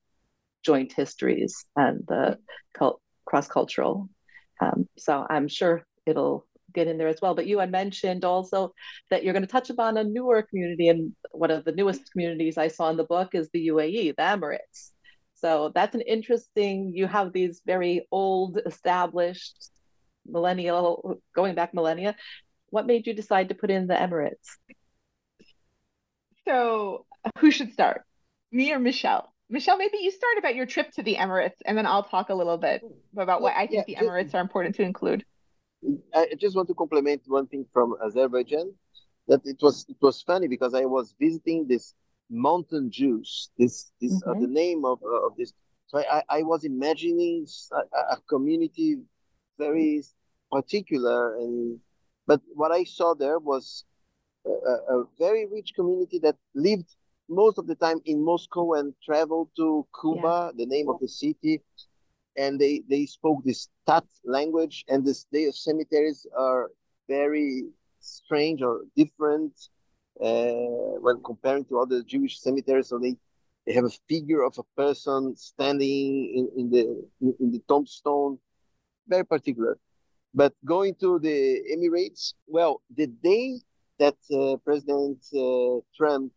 [0.64, 2.38] joint histories and the
[2.74, 4.08] cult- cross cultural.
[4.60, 7.34] Um, so I'm sure it'll get in there as well.
[7.34, 8.72] But you had mentioned also
[9.10, 12.56] that you're going to touch upon a newer community, and one of the newest communities
[12.56, 14.90] I saw in the book is the UAE, the Emirates.
[15.40, 19.70] So that's an interesting, you have these very old, established,
[20.26, 22.14] millennial, going back millennia.
[22.68, 24.48] What made you decide to put in the Emirates?
[26.46, 27.06] So,
[27.38, 28.02] who should start?
[28.52, 29.32] Me or Michelle?
[29.48, 32.34] Michelle, maybe you start about your trip to the Emirates, and then I'll talk a
[32.34, 32.82] little bit
[33.16, 35.24] about what I think yeah, the Emirates just, are important to include.
[36.14, 38.72] I just want to compliment one thing from Azerbaijan
[39.26, 41.94] that it was it was funny because I was visiting this
[42.30, 43.50] mountain Jews.
[43.58, 44.30] This this mm-hmm.
[44.30, 45.52] uh, the name of uh, of this.
[45.88, 48.98] So I, I was imagining a, a community
[49.58, 50.02] very
[50.50, 51.78] particular and
[52.26, 53.84] but what I saw there was
[54.46, 56.94] a, a, very rich community that lived
[57.28, 60.50] most of the time in Moscow and traveled to Kuba, yeah.
[60.56, 61.60] the name of the city,
[62.36, 66.70] and they they spoke this Tat language, and this their cemeteries are
[67.08, 67.64] very
[68.00, 69.79] strange or different uh,
[70.20, 72.88] when comparing to other Jewish cemeteries.
[72.88, 73.16] So they
[73.66, 76.82] they have a figure of a person standing in, in the
[77.40, 78.38] in the tombstone,
[79.08, 79.78] very particular.
[80.32, 83.60] But going to the Emirates, well, the day
[83.98, 86.32] that uh, President uh, Trump,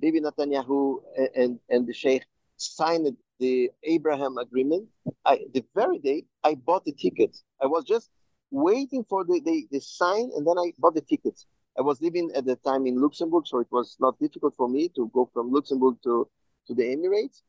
[0.00, 0.98] Bibi Netanyahu,
[1.36, 2.24] and, and the Sheikh
[2.56, 4.88] signed the Abraham Agreement,
[5.24, 7.36] I, the very day I bought the ticket.
[7.62, 8.10] I was just
[8.50, 11.46] waiting for the, the, the sign and then I bought the tickets.
[11.78, 14.88] I was living at the time in Luxembourg, so it was not difficult for me
[14.90, 16.28] to go from Luxembourg to,
[16.66, 17.42] to the Emirates.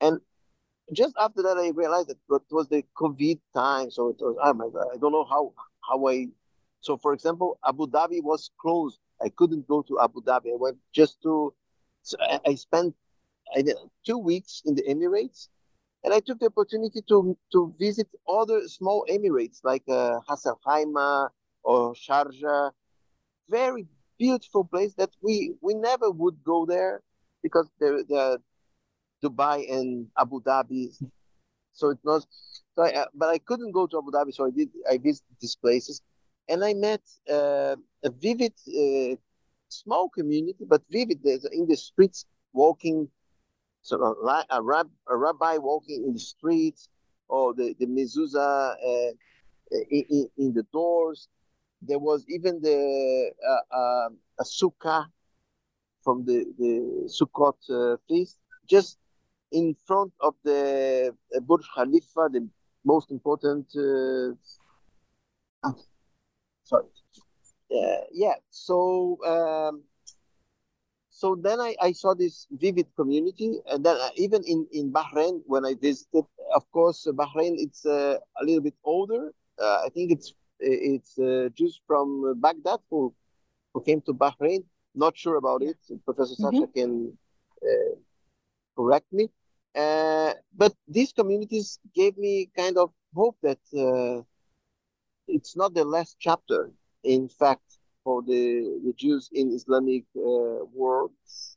[0.00, 0.20] And
[0.92, 3.90] just after that, I realized that it was the COVID time.
[3.90, 5.52] So it was, I don't know how,
[5.88, 6.28] how I,
[6.80, 9.00] so for example, Abu Dhabi was closed.
[9.20, 10.52] I couldn't go to Abu Dhabi.
[10.52, 11.52] I went just to,
[12.02, 12.94] so I, I spent
[13.54, 13.64] I
[14.06, 15.48] two weeks in the Emirates
[16.04, 21.30] and I took the opportunity to, to visit other small Emirates like uh, Al Khaimah
[21.64, 22.70] or Sharjah.
[23.48, 23.86] Very
[24.18, 27.02] beautiful place that we, we never would go there
[27.42, 28.38] because they're, they're
[29.22, 30.94] Dubai and Abu Dhabi.
[31.72, 32.26] So it was,
[32.74, 34.68] so I, uh, but I couldn't go to Abu Dhabi, so I did.
[34.90, 36.02] I visited these places,
[36.48, 39.16] and I met uh, a vivid, uh,
[39.68, 43.08] small community, but vivid in the streets, walking.
[43.82, 46.88] So a, a, rab, a rabbi walking in the streets,
[47.28, 49.12] or the the mezuzah uh,
[49.90, 51.28] in, in, the doors.
[51.80, 54.08] There was even the uh, uh,
[54.40, 55.06] a sukkah
[56.02, 58.98] from the the Sukkot feast, just
[59.52, 62.48] in front of the uh, Burj Khalifa, the
[62.84, 63.66] most important.
[63.76, 64.34] Uh,
[66.64, 66.86] sorry.
[67.70, 68.34] Uh, yeah.
[68.50, 69.18] So.
[69.24, 69.82] Um,
[71.10, 75.42] so then I, I saw this vivid community, and then uh, even in, in Bahrain
[75.46, 79.32] when I visited, of course, Bahrain it's uh, a little bit older.
[79.60, 81.16] Uh, I think it's it's
[81.54, 83.14] Jews from Baghdad who
[83.72, 84.64] who came to Bahrain.
[84.94, 85.76] Not sure about it.
[86.04, 86.78] Professor Sasha mm-hmm.
[86.78, 87.18] can
[88.76, 89.28] correct me.
[89.74, 94.22] Uh, but these communities gave me kind of hope that uh,
[95.26, 96.70] it's not the last chapter,
[97.04, 101.12] in fact, for the, the Jews in Islamic uh, world.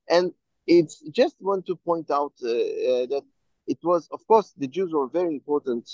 [0.10, 0.34] And
[0.68, 3.24] it's just want to point out uh, uh, that
[3.68, 5.90] it was, of course, the Jews were very important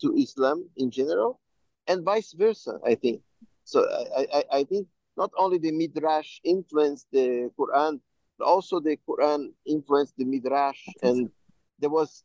[0.00, 1.40] to Islam in general,
[1.86, 3.20] and vice versa, I think.
[3.64, 8.00] So I, I, I think not only the Midrash influenced the Quran,
[8.38, 11.30] but also the Quran influenced the Midrash, and
[11.78, 12.24] there was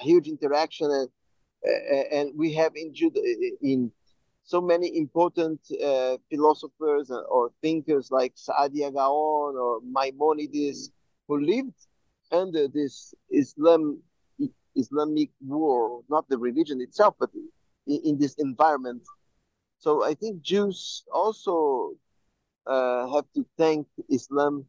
[0.00, 0.90] a huge interaction.
[0.90, 1.08] And,
[1.66, 3.16] uh, and we have in Jude,
[3.62, 3.90] in
[4.44, 10.90] so many important uh, philosophers or thinkers like Saadia Gaon or Maimonides
[11.26, 11.74] who lived
[12.30, 14.00] under this Islam
[14.76, 17.30] Islamic war, not the religion itself, but
[17.86, 19.02] in, in this environment.
[19.78, 21.92] So I think Jews also
[22.66, 24.64] uh, have to thank Islam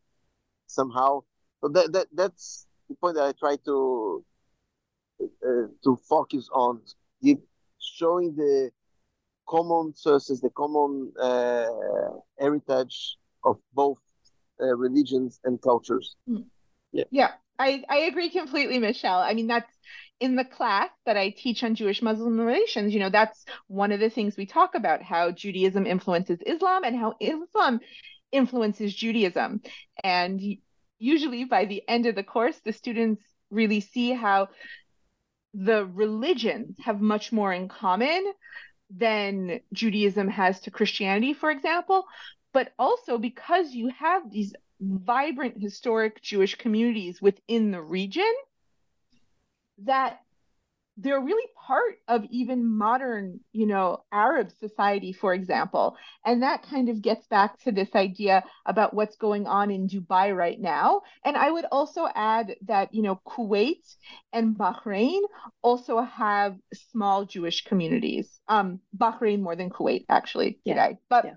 [0.67, 1.23] somehow.
[1.61, 4.23] So that, that that's the point that I try to
[5.21, 6.81] uh, to focus on,
[7.23, 7.39] give,
[7.79, 8.71] showing the
[9.47, 11.67] common sources, the common uh,
[12.39, 13.97] heritage of both
[14.61, 16.15] uh, religions and cultures.
[16.27, 16.41] Hmm.
[16.91, 17.05] Yeah.
[17.11, 19.19] Yeah, I, I agree completely, Michelle.
[19.19, 19.71] I mean, that's
[20.19, 22.93] in the class that I teach on Jewish Muslim relations.
[22.93, 26.95] You know, that's one of the things we talk about how Judaism influences Islam and
[26.95, 27.79] how Islam
[28.31, 29.61] influences Judaism.
[30.03, 30.41] And
[30.99, 34.49] usually by the end of the course, the students really see how
[35.53, 38.25] the religions have much more in common
[38.89, 42.05] than Judaism has to Christianity, for example.
[42.53, 48.31] But also because you have these vibrant historic Jewish communities within the region,
[49.83, 50.19] that
[50.99, 55.95] they're really part of even modern, you know, Arab society, for example.
[56.25, 60.35] And that kind of gets back to this idea about what's going on in Dubai
[60.35, 61.01] right now.
[61.23, 63.85] And I would also add that, you know, Kuwait
[64.33, 65.21] and Bahrain
[65.61, 68.39] also have small Jewish communities.
[68.47, 70.97] Um, Bahrain more than Kuwait, actually, today.
[71.09, 71.35] But yeah.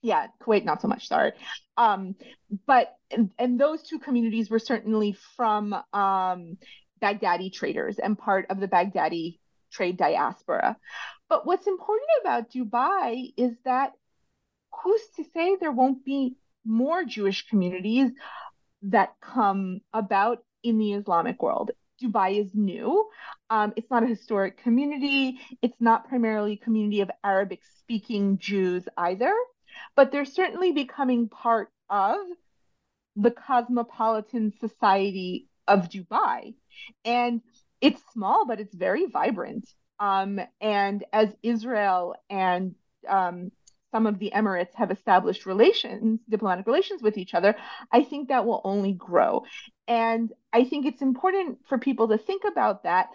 [0.00, 1.08] yeah, Kuwait not so much.
[1.08, 1.32] Sorry,
[1.76, 2.14] um,
[2.66, 6.56] but and, and those two communities were certainly from um,
[7.00, 9.38] Baghdadi traders and part of the Baghdadi
[9.72, 10.76] trade diaspora.
[11.28, 13.92] But what's important about Dubai is that
[14.82, 18.10] who's to say there won't be more Jewish communities
[18.82, 21.70] that come about in the Islamic world?
[22.02, 23.08] Dubai is new.
[23.50, 25.40] Um, it's not a historic community.
[25.62, 29.34] It's not primarily a community of Arabic speaking Jews either,
[29.96, 32.18] but they're certainly becoming part of
[33.16, 36.54] the cosmopolitan society of Dubai.
[37.04, 37.40] And
[37.80, 39.68] it's small, but it's very vibrant.
[40.00, 42.74] Um, and as Israel and
[43.08, 43.50] um,
[43.90, 47.56] some of the Emirates have established relations, diplomatic relations with each other,
[47.90, 49.44] I think that will only grow.
[49.86, 53.08] And I think it's important for people to think about that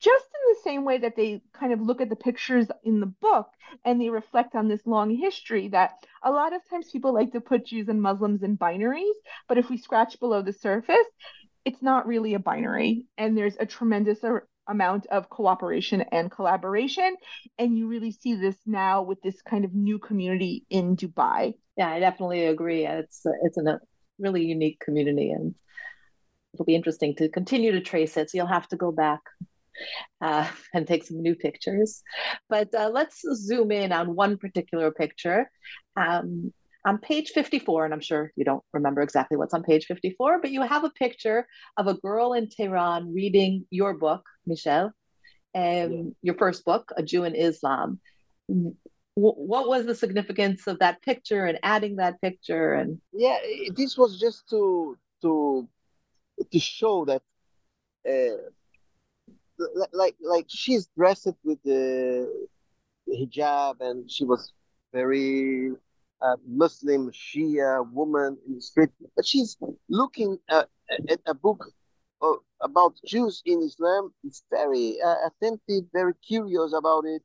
[0.00, 3.06] just in the same way that they kind of look at the pictures in the
[3.06, 3.48] book
[3.84, 5.92] and they reflect on this long history that
[6.22, 9.12] a lot of times people like to put Jews and Muslims in binaries,
[9.46, 11.06] but if we scratch below the surface,
[11.64, 14.18] it's not really a binary and there's a tremendous
[14.68, 17.16] amount of cooperation and collaboration
[17.58, 21.54] and you really see this now with this kind of new community in Dubai.
[21.76, 22.86] Yeah, I definitely agree.
[22.86, 23.80] It's it's a
[24.18, 25.54] really unique community and
[26.54, 28.30] it'll be interesting to continue to trace it.
[28.30, 29.20] So you'll have to go back
[30.20, 32.02] uh, and take some new pictures.
[32.48, 35.50] But uh, let's zoom in on one particular picture.
[35.96, 36.52] Um,
[36.84, 40.50] on page 54, and I'm sure you don't remember exactly what's on page 54, but
[40.50, 44.92] you have a picture of a girl in Tehran reading your book, Michelle,
[45.54, 46.10] and yeah.
[46.22, 48.00] your first book, A Jew in Islam.
[48.48, 48.74] W-
[49.16, 52.72] what was the significance of that picture and adding that picture?
[52.72, 53.38] And yeah,
[53.74, 55.68] this was just to to
[56.50, 57.22] to show that,
[58.08, 62.48] uh, like like she's dressed with the
[63.08, 64.52] hijab and she was
[64.92, 65.72] very
[66.22, 69.56] a Muslim Shia woman in the street, but she's
[69.88, 70.68] looking at,
[71.08, 71.72] at a book
[72.22, 74.12] uh, about Jews in Islam.
[74.24, 77.22] It's very uh, attentive, very curious about it.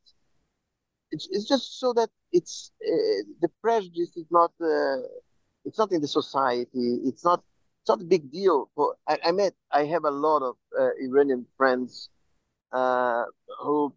[1.11, 5.01] It's, it's just so that it's uh, the prejudice is not uh,
[5.63, 6.99] it's not in the society.
[7.05, 7.43] It's not
[7.81, 8.69] it's not a big deal.
[8.75, 12.09] For I, I met I have a lot of uh, Iranian friends
[12.71, 13.25] uh,
[13.61, 13.93] who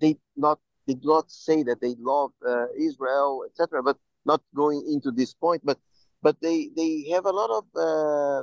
[0.00, 0.58] they not
[0.92, 3.82] do not say that they love uh, Israel, etc.
[3.82, 5.78] But not going into this point, but
[6.22, 8.42] but they they have a lot of uh,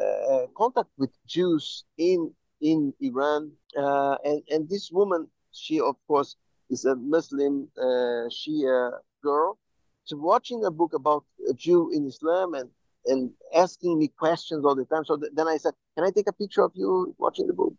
[0.00, 6.36] uh, contact with Jews in in Iran, uh, and and this woman, she of course
[6.70, 9.58] is a Muslim uh, Shia girl.
[10.04, 12.68] So watching a book about a Jew in Islam and
[13.06, 15.04] and asking me questions all the time.
[15.04, 17.74] So th- then I said, "Can I take a picture of you watching the book?"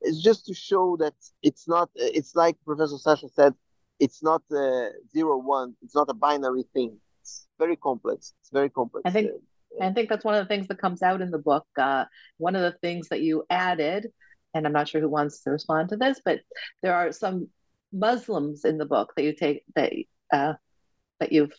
[0.00, 1.90] It's just to show that it's not.
[1.94, 3.54] It's like Professor Sasha said
[3.98, 5.74] it's not a zero one.
[5.82, 6.98] It's not a binary thing.
[7.20, 8.34] It's very complex.
[8.40, 9.02] It's very complex.
[9.06, 9.30] I think
[9.80, 11.66] I think that's one of the things that comes out in the book.
[11.76, 12.04] Uh,
[12.38, 14.08] one of the things that you added,
[14.54, 16.40] and I'm not sure who wants to respond to this, but
[16.82, 17.48] there are some
[17.92, 19.92] Muslims in the book that you take that
[20.32, 20.54] uh,
[21.20, 21.52] that you've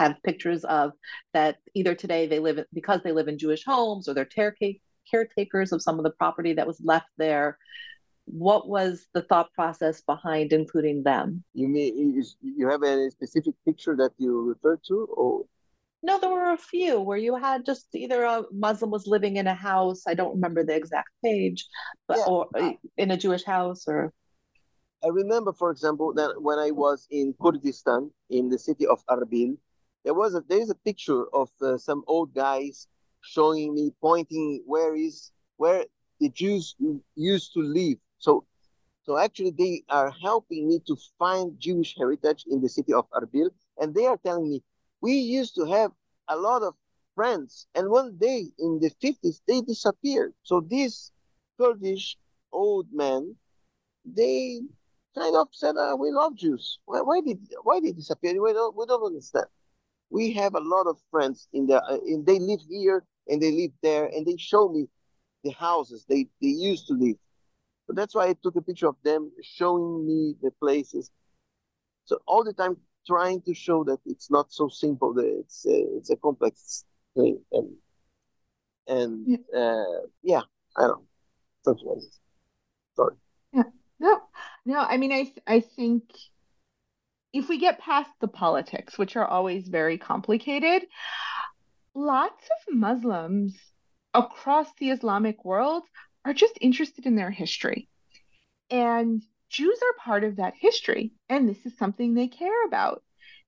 [0.00, 0.92] have pictures of
[1.34, 4.24] that either today they live because they live in Jewish homes or they're
[5.10, 7.58] caretakers of some of the property that was left there
[8.32, 11.44] what was the thought process behind including them?
[11.54, 15.44] You mean you have a specific picture that you refer to, or?
[16.02, 19.46] No, there were a few where you had just either a Muslim was living in
[19.46, 20.04] a house.
[20.06, 21.66] I don't remember the exact page,
[22.08, 22.24] but yeah.
[22.24, 22.48] or
[22.96, 24.12] in a Jewish house, or.
[25.02, 29.56] I remember, for example, that when I was in Kurdistan, in the city of Arbil,
[30.04, 32.86] there was a there is a picture of uh, some old guys
[33.22, 35.84] showing me, pointing where is where
[36.20, 36.76] the Jews
[37.14, 38.44] used to live so,
[39.02, 43.50] so actually, they are helping me to find Jewish heritage in the city of Arbil,
[43.78, 44.62] and they are telling me
[45.00, 45.92] we used to have
[46.28, 46.74] a lot of
[47.14, 50.34] friends, and one day in the 50s they disappeared.
[50.42, 51.12] So these
[51.58, 52.16] Kurdish
[52.52, 53.36] old men,
[54.04, 54.60] they
[55.14, 56.78] kind of said, uh, "We love Jews.
[56.84, 58.40] Why, why did why did they disappear?
[58.42, 59.46] We don't we don't understand.
[60.10, 63.52] We have a lot of friends in there, uh, and they live here and they
[63.52, 64.88] live there, and they show me
[65.44, 67.16] the houses they they used to live."
[67.86, 71.10] So that's why I took a picture of them showing me the places.
[72.04, 75.14] So all the time trying to show that it's not so simple.
[75.14, 76.84] That it's a, it's a complex
[77.16, 77.76] thing, and
[78.86, 80.42] and uh, yeah,
[80.76, 81.06] I don't know.
[81.64, 82.00] Something.
[82.96, 83.16] Sorry.
[83.52, 83.62] Yeah.
[83.98, 84.20] No,
[84.64, 84.78] no.
[84.78, 86.04] I mean, I I think
[87.32, 90.86] if we get past the politics, which are always very complicated,
[91.94, 93.56] lots of Muslims
[94.14, 95.84] across the Islamic world
[96.24, 97.88] are just interested in their history.
[98.70, 103.02] And Jews are part of that history, and this is something they care about.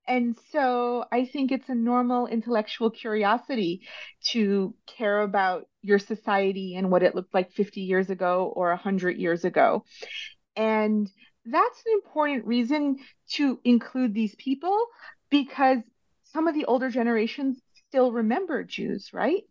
[0.08, 3.82] And so I think it's a normal intellectual curiosity
[4.30, 9.16] to care about your society and what it looked like 50 years ago or 100
[9.16, 9.84] years ago.
[10.56, 11.08] And
[11.44, 12.98] that's an important reason
[13.34, 14.86] to include these people
[15.30, 15.78] because
[16.24, 17.60] some of the older generations
[17.92, 19.42] still remember Jews, right?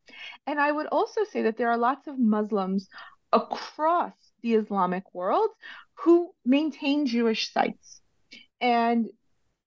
[0.47, 2.89] And I would also say that there are lots of Muslims
[3.31, 5.49] across the Islamic world
[6.03, 8.01] who maintain Jewish sites.
[8.59, 9.09] And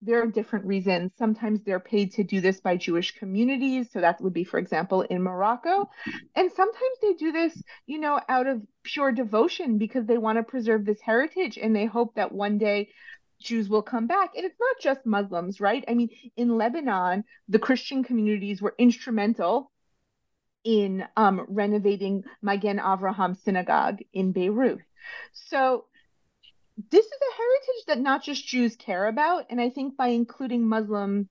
[0.02, 1.12] there are different reasons.
[1.16, 3.86] Sometimes they're paid to do this by Jewish communities.
[3.92, 5.88] So that would be, for example, in Morocco.
[6.34, 10.42] And sometimes they do this, you know, out of pure devotion because they want to
[10.42, 12.88] preserve this heritage and they hope that one day
[13.44, 14.30] Jews will come back.
[14.36, 15.84] And it's not just Muslims, right?
[15.86, 19.70] I mean, in Lebanon, the Christian communities were instrumental
[20.64, 24.80] in um, renovating Magen Avraham Synagogue in Beirut.
[25.32, 25.84] So
[26.90, 29.46] this is a heritage that not just Jews care about.
[29.50, 31.28] And I think by including Muslim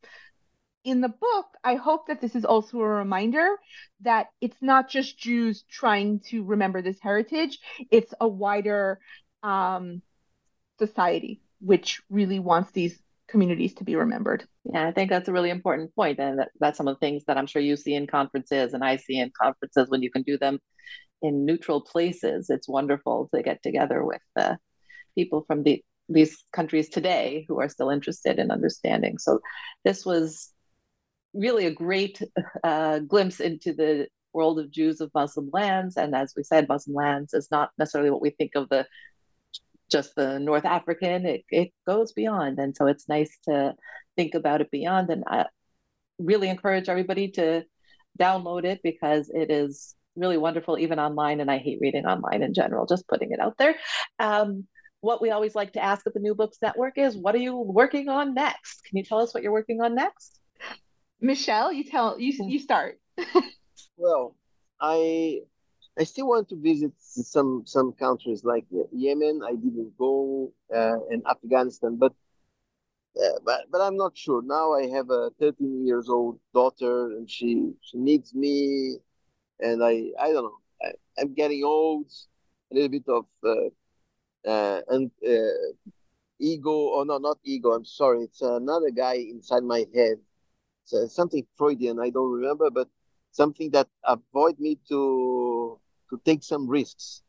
[0.84, 3.55] in the book, I hope that this is also a reminder
[4.01, 7.59] that it's not just Jews trying to remember this heritage,
[7.89, 8.99] it's a wider
[9.41, 10.01] um,
[10.78, 14.45] society which really wants these communities to be remembered.
[14.66, 17.24] Yeah, I think that's a really important point, and that, that's some of the things
[17.26, 20.24] that I'm sure you see in conferences, and I see in conferences when you can
[20.24, 20.59] do them
[21.22, 22.49] in neutral places.
[22.49, 24.55] It's wonderful to get together with uh,
[25.16, 29.18] people from the these countries today who are still interested in understanding.
[29.18, 29.39] So
[29.86, 30.51] this was
[31.34, 32.22] really a great
[32.64, 35.95] uh, glimpse into the world of Jews of Muslim lands.
[35.95, 38.86] And as we said, Muslim lands is not necessarily what we think of the
[39.91, 41.25] just the North African.
[41.25, 43.75] It it goes beyond, and so it's nice to
[44.15, 45.09] think about it beyond.
[45.09, 45.45] And I
[46.19, 47.63] really encourage everybody to
[48.19, 51.39] download it because it is really wonderful, even online.
[51.39, 52.86] And I hate reading online in general.
[52.86, 53.75] Just putting it out there.
[54.19, 54.67] Um,
[55.01, 57.57] what we always like to ask at the New Books Network is, what are you
[57.57, 58.84] working on next?
[58.86, 60.39] Can you tell us what you're working on next?
[61.19, 62.99] Michelle, you tell you you start.
[63.97, 64.36] well,
[64.79, 65.41] I
[66.00, 69.41] I still want to visit some some countries like Yemen.
[69.44, 70.98] I didn't go, uh,
[71.30, 72.14] Afghanistan, but
[73.18, 74.41] uh, but but I'm not sure.
[74.41, 78.98] Now I have a 13 years old daughter, and she she needs me,
[79.60, 80.60] and I I don't know.
[80.82, 82.12] I, am getting old,
[82.72, 83.70] a little bit of uh,
[84.50, 85.74] uh, and uh,
[86.39, 90.18] ego or no not ego i'm sorry it's another guy inside my head
[90.84, 92.88] it's uh, something freudian i don't remember but
[93.32, 95.80] something that avoid me to
[96.14, 97.24] to take some risks.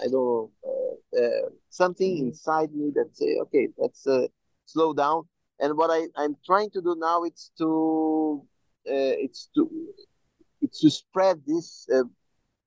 [0.00, 2.28] I don't know uh, uh, something mm-hmm.
[2.28, 4.26] inside me that say okay let's uh,
[4.66, 5.28] slow down.
[5.62, 8.42] And what I, i'm trying to do now it's to
[8.84, 9.62] it's to
[10.62, 11.86] it's to spread this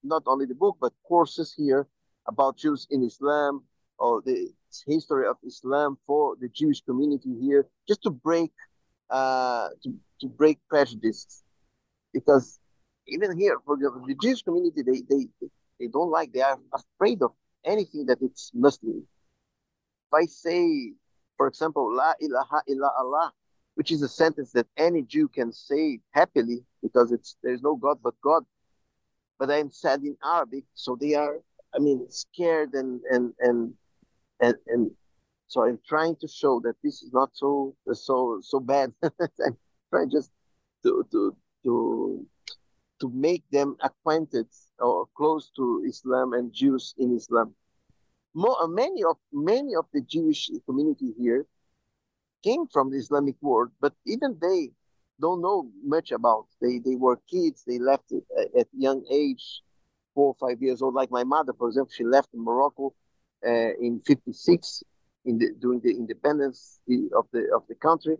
[0.03, 1.87] not only the book but courses here
[2.27, 3.63] about Jews in Islam
[3.97, 4.49] or the
[4.87, 8.51] history of Islam for the Jewish community here, just to break
[9.09, 11.43] uh, to, to break prejudice,
[12.13, 12.59] because
[13.07, 15.27] even here for the, the Jewish community, they, they
[15.79, 17.31] they don't like, they are afraid of
[17.65, 19.05] anything that it's Muslim.
[20.07, 20.93] If I say,
[21.37, 23.33] for example, La ilaha illa Allah,
[23.75, 27.97] which is a sentence that any Jew can say happily because it's there's no God
[28.03, 28.43] but God,
[29.39, 31.39] but I'm said in Arabic, so they are
[31.75, 33.73] I mean, scared and and and
[34.39, 34.91] and, and
[35.47, 38.93] so I'm trying to show that this is not so so so bad.
[39.03, 39.57] I'm
[39.89, 40.31] trying just
[40.83, 42.25] to to to
[43.03, 44.47] to make them acquainted
[44.79, 47.53] or close to Islam and Jews in Islam.
[48.33, 51.45] More, uh, many of many of the Jewish community here
[52.47, 54.71] came from the Islamic world, but even they
[55.19, 56.45] don't know much about.
[56.61, 57.65] They they were kids.
[57.67, 59.45] They left it uh, at young age
[60.15, 62.93] four or five years old, like my mother, for example, she left Morocco
[63.45, 64.83] uh, in '56
[65.25, 68.15] in the, during the independence eh, of the of the country,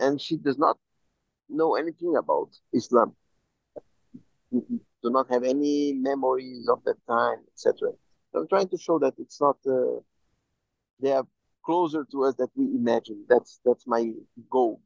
[0.00, 0.76] and she does not
[1.48, 3.14] know anything about Islam.
[4.52, 7.90] Do not have any memories of that time, etc.
[8.32, 9.56] So I'm trying to show that it's not.
[9.66, 10.00] Uh,
[11.00, 11.26] they are
[11.64, 13.24] closer to us that we imagine.
[13.28, 14.12] That's that's my
[14.50, 14.80] goal.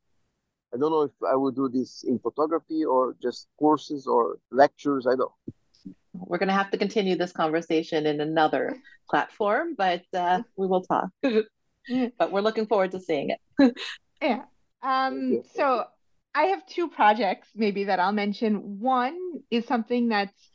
[0.74, 5.06] I don't know if I will do this in photography or just courses or lectures.
[5.06, 5.32] I don't
[6.12, 8.76] we're going to have to continue this conversation in another
[9.08, 11.08] platform, but uh, we will talk.
[11.22, 13.76] but we're looking forward to seeing it.
[14.22, 14.42] yeah.
[14.82, 15.84] Um, so
[16.36, 18.78] I have two projects maybe that I'll mention.
[18.78, 19.18] One
[19.50, 20.50] is something that's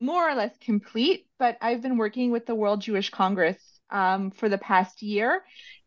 [0.00, 3.58] more or less complete, but I've been working with the World Jewish Congress
[3.90, 5.42] um, for the past year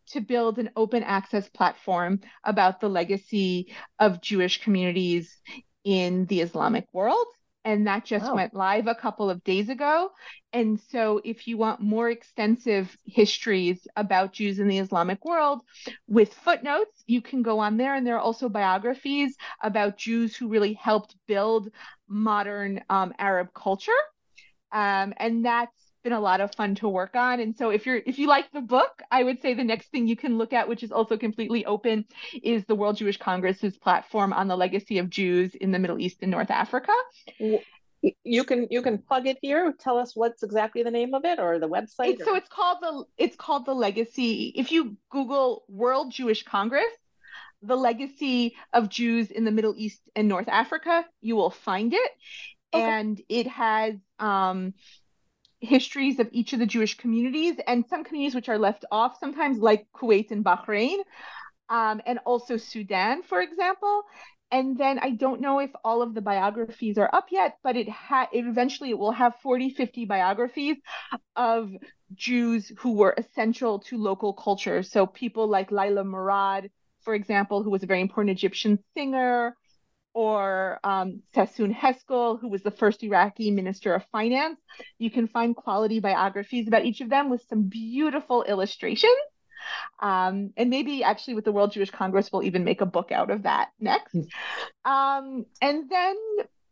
[0.07, 5.34] to build an open access platform about the legacy of Jewish communities
[5.86, 7.28] in the Islamic world.
[7.66, 8.36] And that just wow.
[8.36, 10.09] went live a couple of days ago.
[10.51, 15.61] And so, if you want more extensive histories about Jews in the Islamic world
[16.07, 17.95] with footnotes, you can go on there.
[17.95, 21.70] And there are also biographies about Jews who really helped build
[22.07, 23.91] modern um, Arab culture.
[24.72, 27.39] Um, and that's been a lot of fun to work on.
[27.39, 30.08] And so if you're if you like the book, I would say the next thing
[30.08, 32.06] you can look at, which is also completely open,
[32.41, 36.18] is the World Jewish Congress's platform on the legacy of Jews in the Middle East
[36.22, 36.93] and North Africa.
[38.24, 39.74] You can you can plug it here.
[39.80, 42.16] Tell us what's exactly the name of it or the website.
[42.16, 44.51] It's, so it's called the it's called the legacy.
[44.56, 46.84] If you Google World Jewish Congress,
[47.62, 52.12] the legacy of Jews in the Middle East and North Africa, you will find it.
[52.74, 52.84] Okay.
[52.84, 54.74] And it has um,
[55.64, 59.59] histories of each of the Jewish communities and some communities which are left off, sometimes
[59.59, 60.97] like Kuwait and Bahrain,
[61.70, 64.03] um, and also Sudan, for example.
[64.51, 67.89] And then I don't know if all of the biographies are up yet, but it
[67.89, 70.78] ha- it eventually it will have 40, 50 biographies
[71.36, 71.72] of
[72.14, 74.84] Jews who were essential to local culture.
[74.84, 76.70] So people like Laila Murad,
[77.03, 79.57] for example, who was a very important Egyptian singer,
[80.14, 84.59] or um, Sassoon Heskel, who was the first Iraqi minister of finance.
[84.97, 89.14] You can find quality biographies about each of them with some beautiful illustrations.
[89.99, 93.32] Um, and maybe actually with the World Jewish Congress, we'll even make a book out
[93.32, 94.11] of that next.
[94.11, 94.91] Hmm.
[94.91, 96.16] Um, and then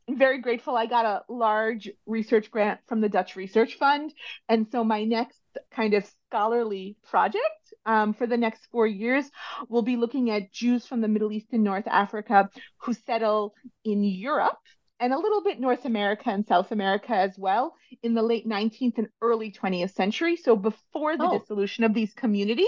[0.08, 4.14] I'm very grateful I got a large research grant from the Dutch Research Fund.
[4.50, 5.41] And so my next
[5.72, 9.26] kind of scholarly project um, for the next four years,
[9.70, 14.04] we'll be looking at Jews from the Middle East and North Africa who settle in
[14.04, 14.58] Europe
[15.00, 17.74] and a little bit North America and South America as well
[18.04, 20.36] in the late 19th and early 20th century.
[20.36, 21.40] So before the oh.
[21.40, 22.68] dissolution of these communities.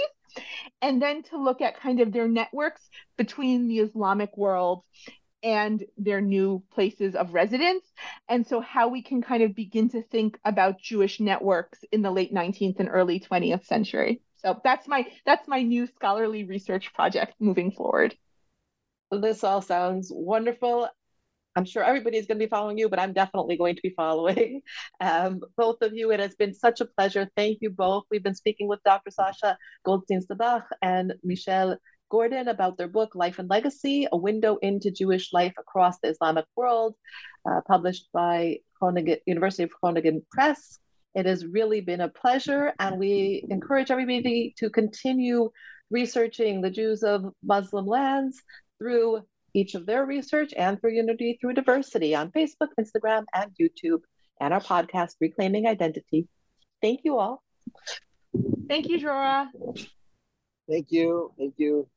[0.81, 2.81] And then to look at kind of their networks
[3.17, 4.81] between the Islamic world
[5.43, 7.85] and their new places of residence.
[8.29, 12.11] And so, how we can kind of begin to think about Jewish networks in the
[12.11, 14.21] late 19th and early 20th century.
[14.37, 18.15] So that's my that's my new scholarly research project moving forward.
[19.11, 20.89] This all sounds wonderful.
[21.55, 24.61] I'm sure everybody's going to be following you, but I'm definitely going to be following
[24.99, 26.11] um, both of you.
[26.11, 27.29] It has been such a pleasure.
[27.37, 28.05] Thank you both.
[28.09, 29.11] We've been speaking with Dr.
[29.11, 31.77] Sasha Goldstein Sabbah and Michelle
[32.13, 36.45] Gordon about their book, Life and Legacy A Window into Jewish Life Across the Islamic
[36.55, 36.93] World,
[37.49, 40.77] uh, published by Groningen, University of Groningen Press.
[41.15, 45.49] It has really been a pleasure, and we encourage everybody to continue
[45.89, 48.39] researching the Jews of Muslim lands
[48.77, 49.23] through
[49.55, 54.01] each of their research and through Unity Through Diversity on Facebook, Instagram, and YouTube,
[54.39, 56.27] and our podcast, Reclaiming Identity.
[56.79, 57.41] Thank you all.
[58.67, 59.47] Thank you, Drora.
[60.69, 61.31] Thank you.
[61.39, 61.87] Thank you.